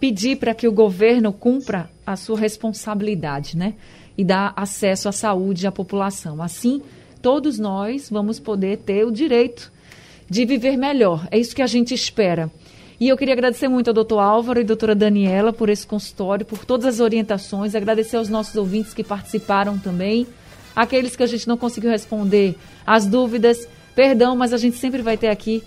pedir 0.00 0.36
para 0.36 0.54
que 0.54 0.66
o 0.68 0.72
governo 0.72 1.32
cumpra 1.32 1.90
a 2.06 2.16
sua 2.16 2.38
responsabilidade, 2.38 3.56
né? 3.56 3.74
E 4.18 4.24
dar 4.24 4.52
acesso 4.56 5.08
à 5.08 5.12
saúde 5.12 5.66
à 5.66 5.72
população. 5.72 6.42
Assim, 6.42 6.82
todos 7.22 7.58
nós 7.58 8.10
vamos 8.10 8.38
poder 8.38 8.78
ter 8.78 9.06
o 9.06 9.10
direito 9.10 9.72
de 10.28 10.44
viver 10.44 10.76
melhor. 10.76 11.26
É 11.30 11.38
isso 11.38 11.54
que 11.54 11.62
a 11.62 11.66
gente 11.66 11.94
espera. 11.94 12.50
E 13.00 13.08
eu 13.08 13.16
queria 13.16 13.32
agradecer 13.32 13.68
muito 13.68 13.88
ao 13.88 13.94
doutor 13.94 14.18
Álvaro 14.18 14.60
e 14.60 14.64
doutora 14.64 14.92
Daniela 14.92 15.52
por 15.52 15.68
esse 15.68 15.86
consultório, 15.86 16.44
por 16.44 16.64
todas 16.64 16.84
as 16.84 17.00
orientações, 17.00 17.76
agradecer 17.76 18.16
aos 18.16 18.28
nossos 18.28 18.56
ouvintes 18.56 18.92
que 18.92 19.04
participaram 19.04 19.78
também, 19.78 20.26
aqueles 20.74 21.14
que 21.14 21.22
a 21.22 21.26
gente 21.26 21.46
não 21.46 21.56
conseguiu 21.56 21.90
responder 21.90 22.56
as 22.84 23.06
dúvidas, 23.06 23.68
perdão, 23.94 24.34
mas 24.34 24.52
a 24.52 24.56
gente 24.56 24.78
sempre 24.78 25.00
vai 25.00 25.16
ter 25.16 25.28
aqui 25.28 25.62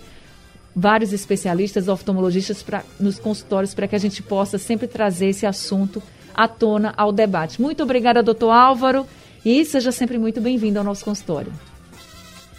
vários 0.76 1.12
especialistas, 1.12 1.88
oftalmologistas 1.88 2.62
pra, 2.62 2.82
nos 3.00 3.18
consultórios 3.18 3.72
para 3.72 3.88
que 3.88 3.96
a 3.96 3.98
gente 3.98 4.22
possa 4.22 4.58
sempre 4.58 4.86
trazer 4.86 5.28
esse 5.28 5.46
assunto 5.46 6.02
à 6.34 6.48
tona 6.48 6.92
ao 6.96 7.12
debate. 7.12 7.60
Muito 7.60 7.82
obrigada, 7.82 8.22
doutor 8.22 8.50
Álvaro, 8.50 9.06
e 9.44 9.64
seja 9.64 9.92
sempre 9.92 10.18
muito 10.18 10.40
bem-vindo 10.40 10.78
ao 10.78 10.84
nosso 10.84 11.04
consultório. 11.04 11.52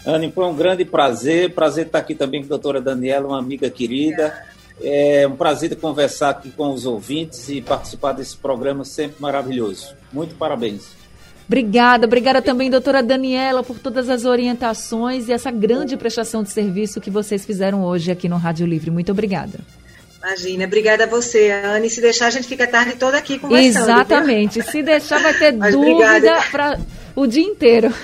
Anne, 0.06 0.30
foi 0.30 0.44
um 0.44 0.54
grande 0.54 0.84
prazer, 0.84 1.54
prazer 1.54 1.86
estar 1.86 1.98
aqui 1.98 2.14
também 2.14 2.40
com 2.40 2.46
a 2.46 2.50
doutora 2.50 2.80
Daniela, 2.80 3.28
uma 3.28 3.38
amiga 3.38 3.70
querida. 3.70 4.34
É 4.82 5.26
um 5.26 5.36
prazer 5.36 5.74
conversar 5.76 6.30
aqui 6.30 6.50
com 6.50 6.72
os 6.74 6.84
ouvintes 6.84 7.48
e 7.48 7.62
participar 7.62 8.12
desse 8.12 8.36
programa 8.36 8.84
sempre 8.84 9.16
maravilhoso. 9.20 9.94
Muito 10.12 10.34
parabéns. 10.34 11.04
Obrigada, 11.46 12.06
obrigada 12.06 12.40
também, 12.40 12.70
doutora 12.70 13.02
Daniela, 13.02 13.62
por 13.62 13.78
todas 13.78 14.08
as 14.08 14.24
orientações 14.24 15.28
e 15.28 15.32
essa 15.32 15.50
grande 15.50 15.96
prestação 15.96 16.42
de 16.42 16.50
serviço 16.50 17.00
que 17.00 17.10
vocês 17.10 17.44
fizeram 17.44 17.84
hoje 17.84 18.10
aqui 18.10 18.28
no 18.28 18.36
Rádio 18.36 18.66
Livre. 18.66 18.90
Muito 18.90 19.12
obrigada. 19.12 19.60
Imagina, 20.24 20.64
obrigada 20.64 21.04
a 21.04 21.06
você, 21.06 21.50
Anne. 21.50 21.90
Se 21.90 22.00
deixar, 22.00 22.28
a 22.28 22.30
gente 22.30 22.48
fica 22.48 22.64
a 22.64 22.66
tarde 22.66 22.96
toda 22.96 23.18
aqui 23.18 23.38
conversando. 23.38 23.90
Exatamente. 23.90 24.60
Viu? 24.60 24.70
Se 24.70 24.82
deixar, 24.82 25.20
vai 25.20 25.34
ter 25.34 25.52
Mas 25.54 25.74
dúvida 25.74 26.42
para 26.50 26.80
o 27.14 27.26
dia 27.26 27.44
inteiro. 27.44 27.92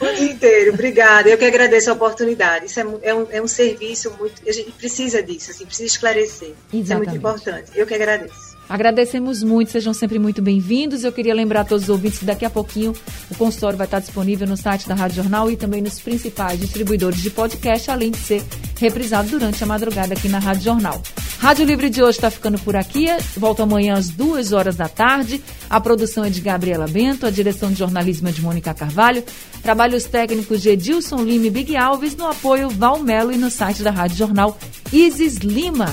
O 0.00 0.14
dia 0.14 0.32
inteiro, 0.32 0.72
obrigada. 0.72 1.28
Eu 1.28 1.38
que 1.38 1.44
agradeço 1.44 1.90
a 1.90 1.92
oportunidade. 1.92 2.66
Isso 2.66 2.80
é, 2.80 2.84
é, 3.02 3.14
um, 3.14 3.26
é 3.30 3.40
um 3.40 3.46
serviço 3.46 4.12
muito. 4.18 4.42
A 4.46 4.52
gente 4.52 4.72
precisa 4.72 5.22
disso, 5.22 5.50
assim, 5.50 5.64
precisa 5.64 5.86
esclarecer. 5.86 6.54
Exatamente. 6.72 6.82
Isso 6.82 6.92
é 6.92 6.96
muito 6.96 7.16
importante. 7.16 7.70
Eu 7.74 7.86
que 7.86 7.94
agradeço. 7.94 8.49
Agradecemos 8.70 9.42
muito, 9.42 9.72
sejam 9.72 9.92
sempre 9.92 10.16
muito 10.16 10.40
bem-vindos. 10.40 11.02
Eu 11.02 11.10
queria 11.10 11.34
lembrar 11.34 11.62
a 11.62 11.64
todos 11.64 11.82
os 11.82 11.90
ouvintes 11.90 12.20
que 12.20 12.24
daqui 12.24 12.44
a 12.44 12.50
pouquinho 12.50 12.92
o 13.28 13.34
consultório 13.34 13.76
vai 13.76 13.84
estar 13.84 13.98
disponível 13.98 14.46
no 14.46 14.56
site 14.56 14.86
da 14.86 14.94
Rádio 14.94 15.16
Jornal 15.16 15.50
e 15.50 15.56
também 15.56 15.82
nos 15.82 15.98
principais 15.98 16.60
distribuidores 16.60 17.20
de 17.20 17.30
podcast, 17.30 17.90
além 17.90 18.12
de 18.12 18.18
ser 18.18 18.44
reprisado 18.78 19.28
durante 19.28 19.64
a 19.64 19.66
madrugada 19.66 20.14
aqui 20.14 20.28
na 20.28 20.38
Rádio 20.38 20.62
Jornal. 20.62 21.02
Rádio 21.40 21.64
Livre 21.64 21.90
de 21.90 22.00
hoje 22.00 22.18
está 22.18 22.30
ficando 22.30 22.60
por 22.60 22.76
aqui. 22.76 23.08
Volto 23.36 23.60
amanhã 23.60 23.94
às 23.94 24.08
duas 24.08 24.52
horas 24.52 24.76
da 24.76 24.88
tarde. 24.88 25.42
A 25.68 25.80
produção 25.80 26.24
é 26.24 26.30
de 26.30 26.40
Gabriela 26.40 26.86
Bento, 26.86 27.26
a 27.26 27.30
direção 27.30 27.72
de 27.72 27.78
jornalismo 27.80 28.28
é 28.28 28.30
de 28.30 28.40
Mônica 28.40 28.72
Carvalho, 28.72 29.24
trabalhos 29.64 30.04
técnicos 30.04 30.62
de 30.62 30.68
Edilson 30.68 31.24
Lima 31.24 31.46
e 31.46 31.50
Big 31.50 31.76
Alves, 31.76 32.14
no 32.14 32.28
apoio 32.28 32.70
Valmelo 32.70 33.32
e 33.32 33.36
no 33.36 33.50
site 33.50 33.82
da 33.82 33.90
Rádio 33.90 34.16
Jornal 34.16 34.56
Isis 34.92 35.38
Lima. 35.38 35.92